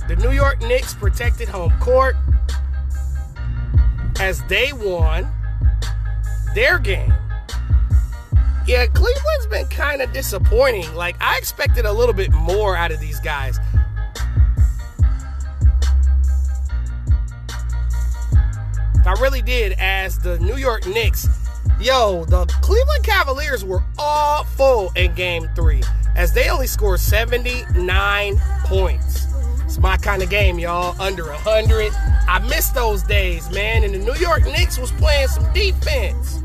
The 0.08 0.15
New 0.17 0.31
York 0.31 0.62
Knicks 0.62 0.93
protected 0.93 1.47
home 1.49 1.73
court 1.79 2.15
as 4.19 4.43
they 4.43 4.71
won 4.73 5.27
their 6.53 6.79
game. 6.79 7.13
Yeah, 8.67 8.88
Cleveland's 8.88 9.47
been 9.47 9.67
kind 9.67 10.01
of 10.01 10.12
disappointing. 10.12 10.93
Like, 10.95 11.15
I 11.21 11.38
expected 11.38 11.86
a 11.86 11.91
little 11.91 12.15
bit 12.15 12.31
more 12.31 12.75
out 12.75 12.91
of 12.91 12.99
these 12.99 13.19
guys. 13.19 13.60
I 19.05 19.15
really 19.21 19.43
did, 19.43 19.73
as 19.73 20.17
the 20.17 20.39
New 20.39 20.58
York 20.58 20.88
Knicks. 20.88 21.27
Yo, 21.79 22.23
the 22.25 22.45
Cleveland 22.61 23.03
Cavaliers 23.03 23.65
were 23.65 23.83
awful 23.99 24.91
in 24.95 25.13
game 25.13 25.49
three, 25.55 25.83
as 26.15 26.31
they 26.31 26.49
only 26.49 26.67
scored 26.67 27.01
79 27.01 28.41
points. 28.63 29.27
It's 29.65 29.77
my 29.77 29.97
kind 29.97 30.23
of 30.23 30.29
game, 30.29 30.57
y'all. 30.57 30.99
Under 31.01 31.25
100. 31.25 31.91
I 32.27 32.39
miss 32.47 32.69
those 32.69 33.03
days, 33.03 33.49
man. 33.51 33.83
And 33.83 33.93
the 33.93 33.99
New 33.99 34.15
York 34.15 34.45
Knicks 34.45 34.77
was 34.77 34.91
playing 34.93 35.27
some 35.27 35.51
defense 35.53 36.39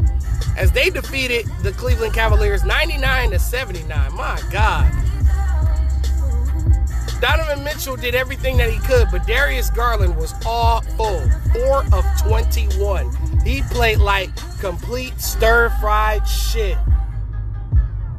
as 0.56 0.72
they 0.72 0.90
defeated 0.90 1.46
the 1.62 1.72
Cleveland 1.72 2.12
Cavaliers 2.12 2.64
99 2.64 3.30
to 3.30 3.38
79. 3.38 4.14
My 4.14 4.42
God. 4.50 4.90
Donovan 7.20 7.62
Mitchell 7.62 7.96
did 7.96 8.14
everything 8.14 8.56
that 8.56 8.70
he 8.70 8.78
could, 8.80 9.06
but 9.12 9.26
Darius 9.26 9.70
Garland 9.70 10.16
was 10.16 10.34
awful. 10.44 11.20
Four 11.52 11.84
of 11.92 12.04
21. 12.22 13.29
He 13.44 13.62
played 13.62 13.98
like 13.98 14.31
complete 14.61 15.20
stir-fried 15.20 16.26
shit. 16.26 16.76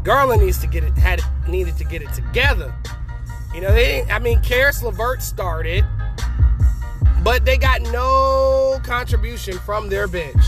Garland 0.04 0.42
needs 0.42 0.58
to 0.60 0.68
get 0.68 0.84
it 0.84 0.98
had 0.98 1.22
needed 1.48 1.78
to 1.78 1.84
get 1.84 2.02
it 2.02 2.12
together. 2.14 2.74
You 3.54 3.62
know, 3.62 3.72
they 3.72 4.04
I 4.04 4.20
mean 4.20 4.42
Caris 4.42 4.82
LeVert 4.82 5.22
started, 5.22 5.86
but 7.24 7.46
they 7.46 7.58
got 7.58 7.82
no 7.82 8.80
contribution 8.84 9.60
from 9.60 9.90
their 9.90 10.08
bench. 10.08 10.42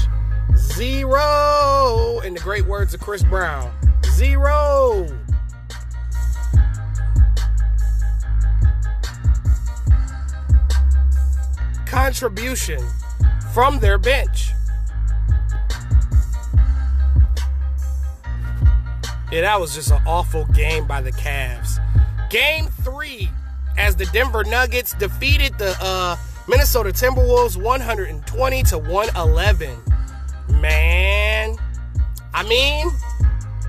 Zero, 0.56 2.22
in 2.24 2.34
the 2.34 2.40
great 2.40 2.66
words 2.66 2.94
of 2.94 3.00
Chris 3.00 3.24
Brown. 3.24 3.72
Zero. 4.06 5.08
Contribution 11.86 12.84
from 13.54 13.80
their 13.80 14.00
bench. 14.00 14.53
Yeah, 19.34 19.41
that 19.41 19.60
was 19.60 19.74
just 19.74 19.89
an 19.89 20.00
awful 20.06 20.46
game 20.54 20.86
by 20.86 21.02
the 21.02 21.12
Cavs. 21.12 21.80
Game 22.30 22.67
three, 22.84 23.32
as 23.80 23.96
the 23.96 24.06
Denver 24.06 24.43
Nuggets 24.43 24.93
defeated 24.93 25.58
the 25.58 25.76
uh, 25.82 26.15
Minnesota 26.48 26.91
Timberwolves 26.91 27.58
120 27.58 28.63
to 28.63 28.78
111. 28.78 29.76
Man, 30.62 31.58
I 32.32 32.43
mean, 32.43 32.91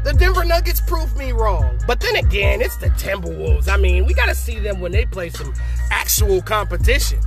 the 0.05 0.13
Denver 0.13 0.45
Nuggets 0.45 0.83
proved 0.83 1.17
me 1.17 1.33
wrong. 1.33 1.79
But 1.87 1.99
then 1.99 2.17
again, 2.17 2.61
it's 2.61 2.77
the 2.77 2.89
Timberwolves. 2.89 3.67
I 3.67 3.79
mean, 3.79 4.05
we 4.05 4.13
got 4.13 4.27
to 4.27 4.35
see 4.35 4.59
them 4.59 4.81
when 4.81 4.93
they 4.93 5.07
play 5.07 5.31
some 5.31 5.55
actual 5.91 6.43
competition. 6.43 7.21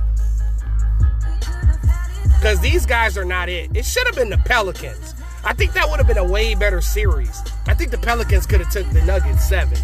Because 2.38 2.60
these 2.60 2.86
guys 2.86 3.18
are 3.18 3.24
not 3.24 3.48
it. 3.48 3.76
It 3.76 3.84
should 3.84 4.06
have 4.06 4.14
been 4.14 4.30
the 4.30 4.38
Pelicans. 4.38 5.16
I 5.44 5.54
think 5.54 5.72
that 5.72 5.90
would 5.90 5.98
have 5.98 6.06
been 6.06 6.18
a 6.18 6.24
way 6.24 6.54
better 6.54 6.80
series. 6.80 7.42
I 7.68 7.74
think 7.74 7.90
the 7.90 7.98
Pelicans 7.98 8.46
could 8.46 8.60
have 8.60 8.70
took 8.72 8.88
the 8.90 9.02
Nuggets 9.02 9.48
seven. 9.48 9.78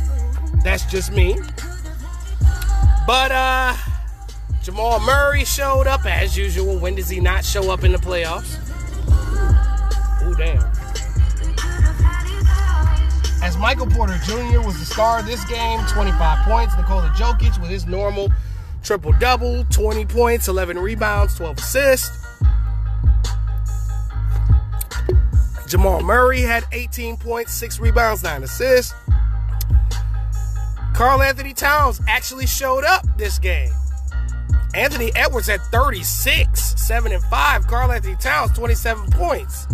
That's 0.65 0.85
just 0.87 1.13
me. 1.13 1.37
But 3.07 3.31
uh 3.31 3.77
Jamal 4.63 4.99
Murray 5.01 5.45
showed 5.45 5.87
up 5.87 6.07
as 6.07 6.39
usual. 6.39 6.79
When 6.79 6.95
does 6.95 7.11
he 7.11 7.21
not 7.21 7.45
show 7.45 7.71
up 7.71 7.85
in 7.85 7.93
the 7.93 7.99
playoffs? 7.99 8.59
Ooh, 10.27 10.35
damn. 10.35 10.63
As 13.43 13.59
Michael 13.59 13.87
Porter 13.87 14.19
Jr. 14.25 14.63
was 14.63 14.79
the 14.79 14.87
star 14.87 15.19
of 15.19 15.27
this 15.27 15.45
game, 15.45 15.81
25 15.89 16.49
points. 16.49 16.75
Nikola 16.79 17.13
Jokic 17.15 17.61
with 17.61 17.69
his 17.69 17.85
normal 17.85 18.33
triple 18.83 19.13
double, 19.13 19.65
20 19.67 20.07
points, 20.07 20.49
11 20.49 20.79
rebounds, 20.79 21.35
12 21.37 21.59
assists. 21.59 22.24
Jamal 25.67 26.01
Murray 26.03 26.41
had 26.41 26.65
18 26.73 27.17
points, 27.17 27.53
6 27.55 27.81
rebounds, 27.81 28.23
9 28.23 28.43
assists. 28.43 28.95
Karl 30.95 31.23
Anthony 31.23 31.53
Towns 31.53 32.01
actually 32.07 32.47
showed 32.47 32.85
up 32.85 33.05
this 33.17 33.39
game. 33.39 33.73
Anthony 34.75 35.13
Edwards 35.15 35.47
had 35.49 35.61
36, 35.73 36.81
7 36.81 37.13
and 37.13 37.23
5. 37.23 37.67
Karl 37.67 37.93
Anthony 37.93 38.17
Towns, 38.17 38.53
27 38.57 39.11
points. 39.11 39.67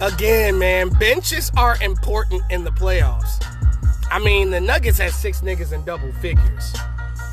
Again, 0.00 0.58
man, 0.58 0.90
benches 0.90 1.50
are 1.56 1.76
important 1.82 2.42
in 2.50 2.64
the 2.64 2.70
playoffs. 2.70 3.44
I 4.10 4.18
mean, 4.18 4.50
the 4.50 4.60
Nuggets 4.60 4.98
had 4.98 5.12
six 5.12 5.40
niggas 5.40 5.72
in 5.72 5.84
double 5.84 6.12
figures. 6.14 6.74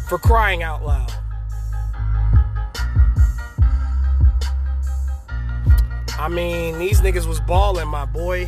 For 0.07 0.17
crying 0.17 0.63
out 0.63 0.83
loud. 0.85 1.13
I 6.21 6.27
mean, 6.27 6.77
these 6.77 7.01
niggas 7.01 7.25
was 7.25 7.39
balling, 7.39 7.87
my 7.87 8.05
boy. 8.05 8.47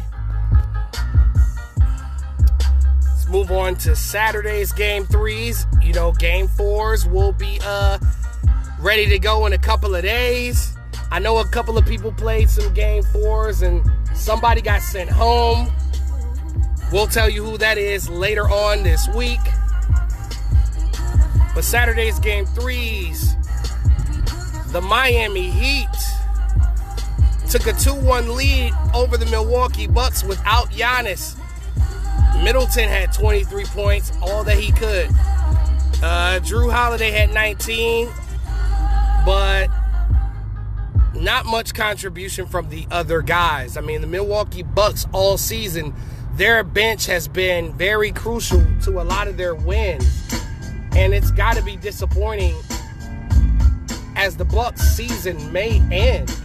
Let's 3.02 3.28
move 3.28 3.50
on 3.50 3.74
to 3.78 3.96
Saturday's 3.96 4.72
game 4.72 5.08
threes. 5.08 5.66
You 5.82 5.92
know, 5.94 6.12
game 6.12 6.48
fours 6.48 7.08
will 7.08 7.32
be 7.32 7.60
uh 7.66 7.98
ready 8.80 9.08
to 9.08 9.18
go 9.18 9.48
in 9.48 9.54
a 9.54 9.58
couple 9.58 9.96
of 9.96 10.04
days. 10.04 10.78
I 11.10 11.18
know 11.18 11.40
a 11.40 11.48
couple 11.48 11.76
of 11.76 11.84
people 11.88 12.12
played 12.12 12.48
some 12.48 12.72
game 12.76 13.02
fours 13.02 13.64
and 13.64 13.84
somebody 14.14 14.62
got 14.62 14.84
sent 14.84 15.10
home. 15.10 15.68
We'll 16.92 17.08
tell 17.08 17.28
you 17.28 17.44
who 17.44 17.58
that 17.58 17.80
is 17.80 18.08
later 18.08 18.48
on 18.52 18.84
this 18.84 19.08
week. 19.16 19.42
But 21.56 21.64
Saturday's 21.64 22.20
game 22.20 22.46
threes, 22.46 23.36
the 24.68 24.82
Miami 24.82 25.50
Heat 25.50 25.88
took 27.54 27.68
a 27.68 27.74
2 27.74 27.94
1 27.94 28.36
lead 28.36 28.74
over 28.96 29.16
the 29.16 29.28
Milwaukee 29.28 29.86
Bucks 29.86 30.24
without 30.24 30.72
Giannis. 30.72 31.38
Middleton 32.44 32.90
had 32.90 33.14
23 33.14 33.66
points, 33.66 34.12
all 34.24 34.44
that 34.44 34.58
he 34.58 34.72
could. 34.72 35.08
Uh, 36.02 36.40
Jrue 36.42 36.74
Holiday 36.74 37.12
had 37.12 37.32
19, 37.32 38.10
but 39.24 39.68
not 41.14 41.46
much 41.46 41.76
contribution 41.76 42.48
from 42.48 42.70
the 42.70 42.88
other 42.90 43.22
guys. 43.22 43.78
I 43.78 43.82
mean, 43.82 44.02
the 44.02 44.08
Milwaukee 44.08 44.64
Bucks 44.64 45.06
all 45.12 45.38
season, 45.38 45.94
their 46.34 46.64
bench 46.64 47.06
has 47.06 47.28
been 47.28 47.72
very 47.74 48.12
crucial 48.12 48.66
to 48.82 49.00
a 49.00 49.04
lot 49.04 49.28
of 49.28 49.38
their 49.38 49.54
wins. 49.54 50.28
And 50.96 51.14
it's 51.14 51.30
got 51.30 51.56
to 51.58 51.62
be 51.62 51.76
disappointing 51.76 52.56
as 54.16 54.38
the 54.38 54.46
Bucks 54.46 54.82
season 54.82 55.52
may 55.52 55.80
end 55.92 56.36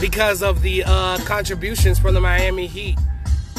because 0.00 0.42
of 0.42 0.62
the 0.62 0.84
uh, 0.84 1.18
contributions 1.24 1.98
from 1.98 2.14
the 2.14 2.20
Miami 2.20 2.66
Heat. 2.66 2.98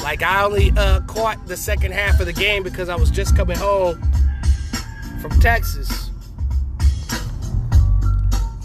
Like 0.03 0.21
I 0.21 0.43
only 0.43 0.71
uh, 0.77 1.01
caught 1.01 1.45
the 1.47 1.57
second 1.57 1.93
half 1.93 2.19
of 2.19 2.25
the 2.25 2.33
game 2.33 2.63
because 2.63 2.89
I 2.89 2.95
was 2.95 3.09
just 3.11 3.35
coming 3.35 3.57
home 3.57 4.01
from 5.21 5.31
Texas. 5.39 6.11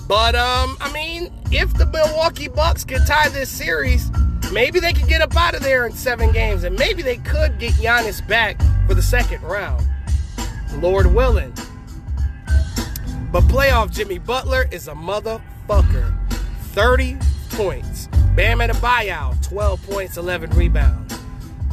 But 0.07 0.35
um, 0.35 0.77
I 0.81 0.91
mean, 0.93 1.33
if 1.51 1.73
the 1.75 1.87
Milwaukee 1.87 2.49
Bucks 2.49 2.85
can 2.85 3.05
tie 3.07 3.29
this 3.31 3.49
series, 3.49 4.11
maybe 4.53 4.79
they 4.79 4.93
could 4.93 5.09
get 5.09 5.23
up 5.23 5.35
out 5.37 5.55
of 5.55 5.63
there 5.63 5.87
in 5.87 5.93
seven 5.93 6.33
games, 6.33 6.65
and 6.65 6.79
maybe 6.79 7.03
they 7.03 7.17
could 7.17 7.59
get 7.59 7.73
Giannis 7.75 8.27
back 8.27 8.61
for 8.87 8.95
the 8.95 9.03
second 9.03 9.43
round. 9.43 9.87
Lord 10.77 11.07
willing. 11.07 11.53
But 13.31 13.45
playoff 13.45 13.91
Jimmy 13.91 14.19
Butler 14.19 14.67
is 14.71 14.89
a 14.89 14.93
motherfucker. 14.93 16.19
30 16.73 17.19
points. 17.53 18.09
Bam 18.35 18.59
Adebayo, 18.59 19.41
12 19.49 19.83
points, 19.83 20.17
11 20.17 20.51
rebounds. 20.51 21.19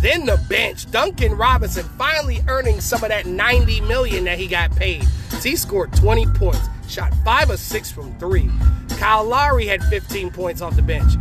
Then 0.01 0.25
the 0.25 0.37
bench, 0.49 0.89
Duncan 0.91 1.33
Robinson 1.33 1.83
finally 1.97 2.41
earning 2.47 2.79
some 2.79 3.03
of 3.03 3.09
that 3.09 3.25
90 3.25 3.81
million 3.81 4.23
that 4.25 4.37
he 4.37 4.47
got 4.47 4.73
paid. 4.75 5.03
He 5.41 5.55
scored 5.55 5.91
20 5.93 6.25
points, 6.27 6.67
shot 6.87 7.13
5 7.25 7.49
of 7.49 7.59
6 7.59 7.91
from 7.91 8.17
3. 8.17 8.49
Kyle 8.97 9.25
Lowry 9.25 9.65
had 9.65 9.83
15 9.83 10.31
points 10.31 10.61
off 10.61 10.75
the 10.75 10.81
bench. 10.81 11.13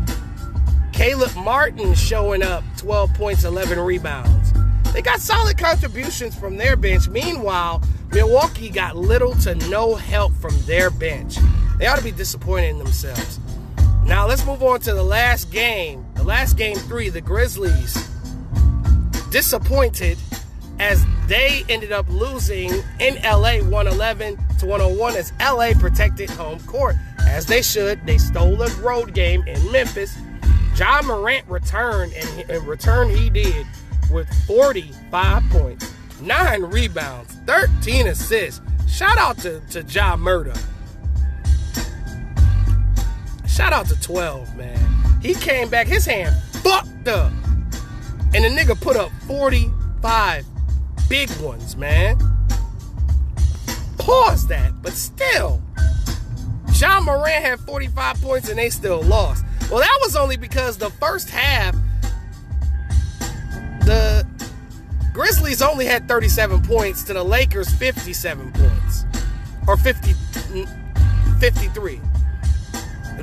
Caleb 0.92 1.34
Martin 1.36 1.94
showing 1.94 2.42
up, 2.42 2.62
12 2.76 3.14
points, 3.14 3.44
11 3.44 3.78
rebounds. 3.78 4.52
They 4.92 5.02
got 5.02 5.20
solid 5.20 5.58
contributions 5.58 6.36
from 6.36 6.56
their 6.56 6.76
bench. 6.76 7.08
Meanwhile, 7.08 7.82
Milwaukee 8.12 8.70
got 8.70 8.96
little 8.96 9.34
to 9.36 9.54
no 9.68 9.94
help 9.94 10.32
from 10.34 10.54
their 10.66 10.90
bench. 10.90 11.36
They 11.78 11.86
ought 11.86 11.98
to 11.98 12.04
be 12.04 12.10
disappointed 12.10 12.70
in 12.70 12.78
themselves. 12.78 13.38
Now 14.08 14.26
let's 14.26 14.46
move 14.46 14.62
on 14.62 14.80
to 14.80 14.94
the 14.94 15.02
last 15.02 15.52
game. 15.52 16.02
The 16.14 16.24
last 16.24 16.56
game 16.56 16.76
three, 16.76 17.10
the 17.10 17.20
Grizzlies 17.20 18.08
disappointed 19.30 20.16
as 20.78 21.04
they 21.26 21.62
ended 21.68 21.92
up 21.92 22.08
losing 22.08 22.70
in 23.00 23.16
LA 23.22 23.58
111 23.58 24.38
to 24.60 24.66
101 24.66 25.14
as 25.14 25.32
LA 25.38 25.72
protected 25.78 26.30
home 26.30 26.58
court. 26.60 26.96
As 27.26 27.44
they 27.44 27.60
should, 27.60 28.04
they 28.06 28.16
stole 28.16 28.62
a 28.62 28.74
road 28.76 29.12
game 29.12 29.42
in 29.46 29.70
Memphis. 29.70 30.16
Ja 30.74 31.02
Morant 31.02 31.46
returned, 31.46 32.14
and 32.14 32.50
in 32.50 32.64
return 32.64 33.10
he 33.10 33.28
did 33.28 33.66
with 34.10 34.26
45 34.46 35.42
points, 35.50 35.92
9 36.22 36.62
rebounds, 36.62 37.34
13 37.46 38.06
assists. 38.06 38.62
Shout 38.88 39.18
out 39.18 39.36
to, 39.38 39.60
to 39.68 39.82
Ja 39.82 40.16
Murder. 40.16 40.54
Shout 43.58 43.72
out 43.72 43.88
to 43.88 44.00
12, 44.00 44.56
man. 44.56 44.78
He 45.20 45.34
came 45.34 45.68
back, 45.68 45.88
his 45.88 46.06
hand 46.06 46.32
fucked 46.62 47.08
up. 47.08 47.32
And 48.32 48.44
the 48.44 48.50
nigga 48.50 48.80
put 48.80 48.94
up 48.94 49.10
45 49.26 50.46
big 51.08 51.28
ones, 51.40 51.74
man. 51.76 52.16
Pause 53.98 54.46
that, 54.46 54.80
but 54.80 54.92
still. 54.92 55.60
Ja 56.72 57.00
Moran 57.00 57.42
had 57.42 57.58
45 57.58 58.22
points 58.22 58.48
and 58.48 58.60
they 58.60 58.70
still 58.70 59.02
lost. 59.02 59.44
Well, 59.72 59.80
that 59.80 59.98
was 60.02 60.14
only 60.14 60.36
because 60.36 60.78
the 60.78 60.90
first 60.90 61.28
half, 61.28 61.74
the 63.80 64.24
Grizzlies 65.12 65.62
only 65.62 65.86
had 65.86 66.06
37 66.06 66.62
points 66.62 67.02
to 67.02 67.12
the 67.12 67.24
Lakers 67.24 67.74
57 67.74 68.52
points. 68.52 69.04
Or 69.66 69.76
50, 69.76 70.12
mm, 70.12 71.40
53. 71.40 72.00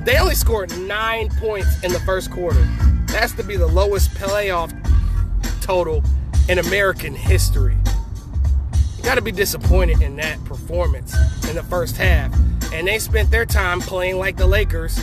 They 0.02 0.18
only 0.18 0.36
scored 0.36 0.78
nine 0.82 1.30
points 1.40 1.84
in 1.84 1.92
the 1.92 2.00
first 2.02 2.32
quarter. 2.32 2.62
That's 3.08 3.34
to 3.34 3.44
be 3.44 3.56
the 3.56 3.68
lowest 3.68 4.12
playoff 4.12 4.72
total 5.62 6.04
in 6.48 6.60
American 6.60 7.14
history. 7.16 7.78
You 8.98 9.04
got 9.04 9.16
to 9.16 9.22
be 9.22 9.32
disappointed 9.32 10.02
in 10.02 10.16
that 10.18 10.44
performance 10.46 11.16
in 11.48 11.56
the 11.56 11.64
first 11.64 11.98
half. 11.98 12.36
And 12.74 12.88
they 12.88 13.00
spent 13.00 13.32
their 13.32 13.46
time 13.46 13.80
playing 13.80 14.18
like 14.18 14.38
the 14.38 14.48
Lakers, 14.48 15.00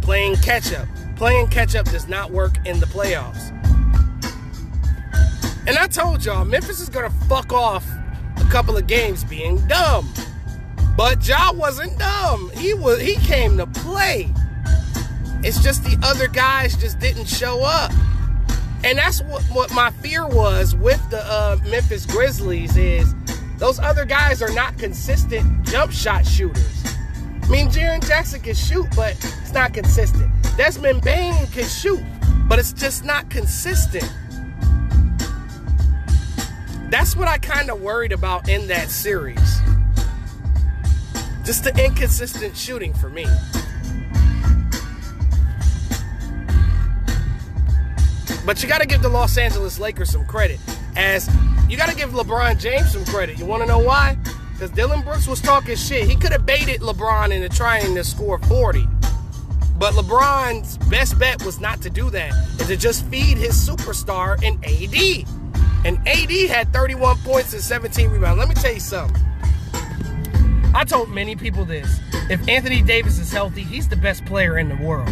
playing 0.00 0.36
catch 0.36 0.72
up. 0.72 0.88
Playing 1.16 1.46
catch 1.48 1.74
up 1.74 1.86
does 1.86 2.08
not 2.08 2.30
work 2.30 2.56
in 2.66 2.80
the 2.80 2.86
playoffs. 2.86 3.50
And 5.66 5.78
I 5.78 5.86
told 5.86 6.24
y'all, 6.24 6.44
Memphis 6.44 6.80
is 6.80 6.88
going 6.88 7.08
to 7.08 7.16
fuck 7.26 7.52
off 7.52 7.86
a 8.36 8.44
couple 8.50 8.76
of 8.76 8.86
games 8.86 9.22
being 9.22 9.64
dumb. 9.68 10.12
But 10.96 11.26
Ja 11.26 11.52
wasn't 11.52 11.98
dumb. 11.98 12.50
He 12.54 12.74
was 12.74 13.00
he 13.00 13.16
came 13.16 13.56
to 13.56 13.66
play. 13.66 14.30
It's 15.42 15.62
just 15.62 15.82
the 15.84 15.98
other 16.04 16.28
guys 16.28 16.76
just 16.76 16.98
didn't 17.00 17.26
show 17.26 17.62
up. 17.62 17.90
And 18.84 18.98
that's 18.98 19.22
what, 19.22 19.42
what 19.44 19.72
my 19.72 19.90
fear 19.90 20.26
was 20.26 20.74
with 20.74 21.00
the 21.10 21.24
uh, 21.24 21.56
Memphis 21.68 22.04
Grizzlies 22.04 22.76
is 22.76 23.14
those 23.58 23.78
other 23.78 24.04
guys 24.04 24.42
are 24.42 24.52
not 24.52 24.76
consistent 24.76 25.64
jump 25.66 25.92
shot 25.92 26.26
shooters. 26.26 26.84
I 27.42 27.48
mean, 27.48 27.68
Jaren 27.68 28.06
Jackson 28.06 28.40
can 28.40 28.54
shoot, 28.54 28.86
but 28.94 29.12
it's 29.12 29.52
not 29.52 29.72
consistent. 29.72 30.32
Desmond 30.56 31.02
Bane 31.02 31.46
can 31.48 31.64
shoot, 31.64 32.02
but 32.48 32.58
it's 32.58 32.72
just 32.72 33.04
not 33.04 33.30
consistent. 33.30 34.10
That's 36.90 37.16
what 37.16 37.26
I 37.26 37.38
kind 37.38 37.70
of 37.70 37.80
worried 37.80 38.12
about 38.12 38.48
in 38.48 38.66
that 38.68 38.90
series. 38.90 39.60
Just 41.44 41.64
the 41.64 41.84
inconsistent 41.84 42.56
shooting 42.56 42.94
for 42.94 43.08
me. 43.08 43.26
But 48.44 48.62
you 48.62 48.68
got 48.68 48.80
to 48.80 48.86
give 48.86 49.02
the 49.02 49.08
Los 49.08 49.36
Angeles 49.38 49.78
Lakers 49.78 50.10
some 50.10 50.24
credit. 50.26 50.58
As 50.96 51.28
you 51.68 51.76
got 51.76 51.88
to 51.88 51.96
give 51.96 52.10
LeBron 52.10 52.58
James 52.60 52.92
some 52.92 53.04
credit. 53.06 53.38
You 53.38 53.46
want 53.46 53.62
to 53.62 53.66
know 53.66 53.78
why? 53.78 54.18
Because 54.52 54.70
Dillon 54.70 55.02
Brooks 55.02 55.26
was 55.26 55.40
talking 55.40 55.74
shit. 55.74 56.08
He 56.08 56.16
could 56.16 56.32
have 56.32 56.44
baited 56.44 56.80
LeBron 56.80 57.32
into 57.32 57.48
trying 57.48 57.94
to 57.94 58.04
score 58.04 58.38
40. 58.40 58.86
But 59.78 59.94
LeBron's 59.94 60.78
best 60.88 61.18
bet 61.18 61.44
was 61.44 61.60
not 61.60 61.80
to 61.82 61.90
do 61.90 62.10
that, 62.10 62.32
and 62.60 62.68
to 62.68 62.76
just 62.76 63.04
feed 63.06 63.36
his 63.36 63.54
superstar 63.54 64.40
in 64.42 64.62
AD. 64.64 65.26
And 65.84 65.98
AD 66.06 66.48
had 66.48 66.72
31 66.72 67.16
points 67.18 67.52
and 67.52 67.62
17 67.62 68.10
rebounds. 68.10 68.38
Let 68.38 68.48
me 68.48 68.54
tell 68.54 68.72
you 68.74 68.80
something. 68.80 69.20
I 70.74 70.84
told 70.84 71.10
many 71.10 71.36
people 71.36 71.64
this. 71.64 72.00
If 72.30 72.48
Anthony 72.48 72.82
Davis 72.82 73.18
is 73.18 73.30
healthy, 73.30 73.62
he's 73.62 73.88
the 73.88 73.96
best 73.96 74.24
player 74.24 74.58
in 74.58 74.68
the 74.68 74.76
world. 74.76 75.10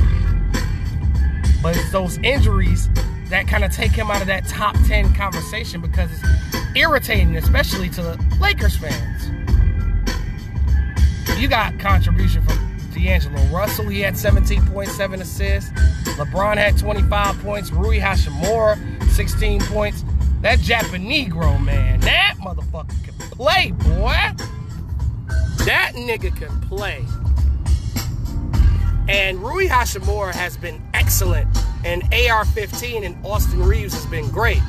But 1.63 1.77
it's 1.77 1.93
those 1.93 2.17
injuries 2.19 2.89
that 3.29 3.47
kind 3.47 3.65
of 3.65 3.73
take 3.73 3.93
him 3.93 4.11
out 4.11 4.23
of 4.23 4.27
that 4.29 4.47
top 4.47 4.75
10 4.87 5.15
conversation 5.15 5.81
because 5.81 6.11
it's 6.13 6.57
irritating, 6.75 7.37
especially 7.37 7.91
to 7.91 8.03
the 8.03 8.37
Lakers 8.41 8.77
fans. 8.77 9.31
You 11.39 11.49
got 11.49 11.79
contribution 11.79 12.43
from 12.45 12.77
D'Angelo 12.93 13.43
Russell. 13.55 13.89
He 13.89 14.01
had 14.01 14.15
17.7 14.15 15.21
assists. 15.21 15.71
LeBron 16.19 16.57
had 16.57 16.79
25 16.79 17.39
points. 17.43 17.71
Rui 17.71 17.99
Hachimura, 17.99 18.79
16 19.11 19.61
points. 19.63 20.05
That 20.41 20.59
Japanese 20.59 21.29
Negro, 21.29 21.63
man, 21.63 22.01
that 22.01 22.37
motherfucker 22.41 23.05
can 23.05 23.15
play, 23.31 23.73
boy. 23.73 24.17
That 25.67 25.93
nigga 25.95 26.35
can 26.35 26.61
play. 26.63 27.05
And 29.09 29.39
Rui 29.43 29.67
Hachimura 29.67 30.33
has 30.33 30.57
been 30.57 30.81
excellent. 30.95 31.49
And 31.85 32.03
AR 32.15 32.45
15 32.45 33.05
and 33.05 33.27
Austin 33.27 33.63
Reaves 33.63 33.93
has 33.93 34.07
been 34.07 34.31
great. 34.31 34.63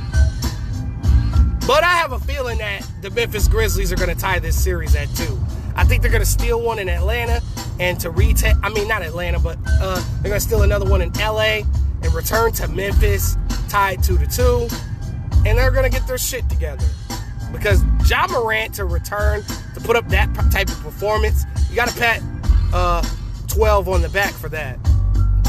But 1.68 1.84
I 1.84 1.94
have 1.94 2.12
a 2.12 2.20
feeling 2.20 2.58
that 2.58 2.86
the 3.02 3.10
Memphis 3.12 3.48
Grizzlies 3.48 3.92
are 3.92 3.96
going 3.96 4.14
to 4.14 4.20
tie 4.20 4.40
this 4.40 4.62
series 4.62 4.96
at 4.96 5.08
two. 5.16 5.40
I 5.76 5.84
think 5.86 6.02
they're 6.02 6.12
going 6.12 6.24
to 6.24 6.30
steal 6.30 6.62
one 6.62 6.80
in 6.80 6.90
Atlanta 6.90 7.42
and 7.80 8.00
to 8.00 8.10
retake, 8.10 8.56
I 8.62 8.70
mean, 8.70 8.88
not 8.88 9.04
Atlanta, 9.04 9.40
but 9.40 9.58
uh, 9.66 10.04
they're 10.22 10.30
going 10.30 10.42
to 10.42 10.46
steal 10.46 10.64
another 10.64 10.90
one 10.90 11.02
in 11.02 11.14
LA 11.14 11.62
and 12.04 12.14
return 12.14 12.52
to 12.54 12.68
Memphis 12.68 13.38
tied 13.70 14.04
two 14.04 14.18
to 14.18 14.28
two. 14.28 14.68
And 15.46 15.58
they're 15.58 15.72
going 15.72 15.90
to 15.90 15.98
get 15.98 16.08
their 16.08 16.18
shit 16.18 16.50
together. 16.50 16.86
Because 17.52 17.84
Ja 18.10 18.28
Morant 18.28 18.74
to 18.76 18.86
return 18.86 19.44
put 19.84 19.96
up 19.96 20.08
that 20.10 20.34
type 20.52 20.70
of 20.70 20.80
performance, 20.82 21.46
you 21.70 21.76
got 21.76 21.90
to 21.90 21.98
pat 21.98 22.22
uh, 22.74 23.04
12 23.48 23.90
on 23.90 24.02
the 24.02 24.10
back 24.10 24.34
for 24.34 24.50
that. 24.50 24.80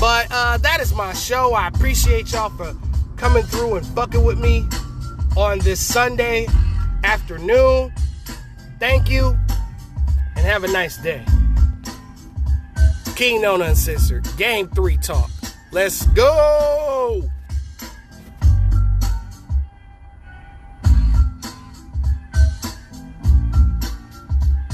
But 0.00 0.26
uh, 0.30 0.58
that 0.58 0.80
is 0.80 0.92
my 0.94 1.12
show. 1.12 1.54
I 1.54 1.68
appreciate 1.68 2.32
y'all 2.32 2.50
for 2.50 2.74
coming 3.16 3.44
through 3.44 3.76
and 3.76 3.86
fucking 3.86 4.24
with 4.24 4.38
me 4.38 4.66
on 5.36 5.60
this 5.60 5.80
Sunday 5.80 6.46
afternoon. 7.04 7.92
Thank 8.80 9.08
you 9.08 9.38
and 10.36 10.44
have 10.44 10.64
a 10.64 10.68
nice 10.68 10.96
day. 10.96 11.24
Kingknown 13.14 13.62
Uncensored. 13.62 14.26
Game 14.36 14.68
3 14.68 14.96
talk. 14.96 15.30
Let's 15.70 16.06
go! 16.08 17.31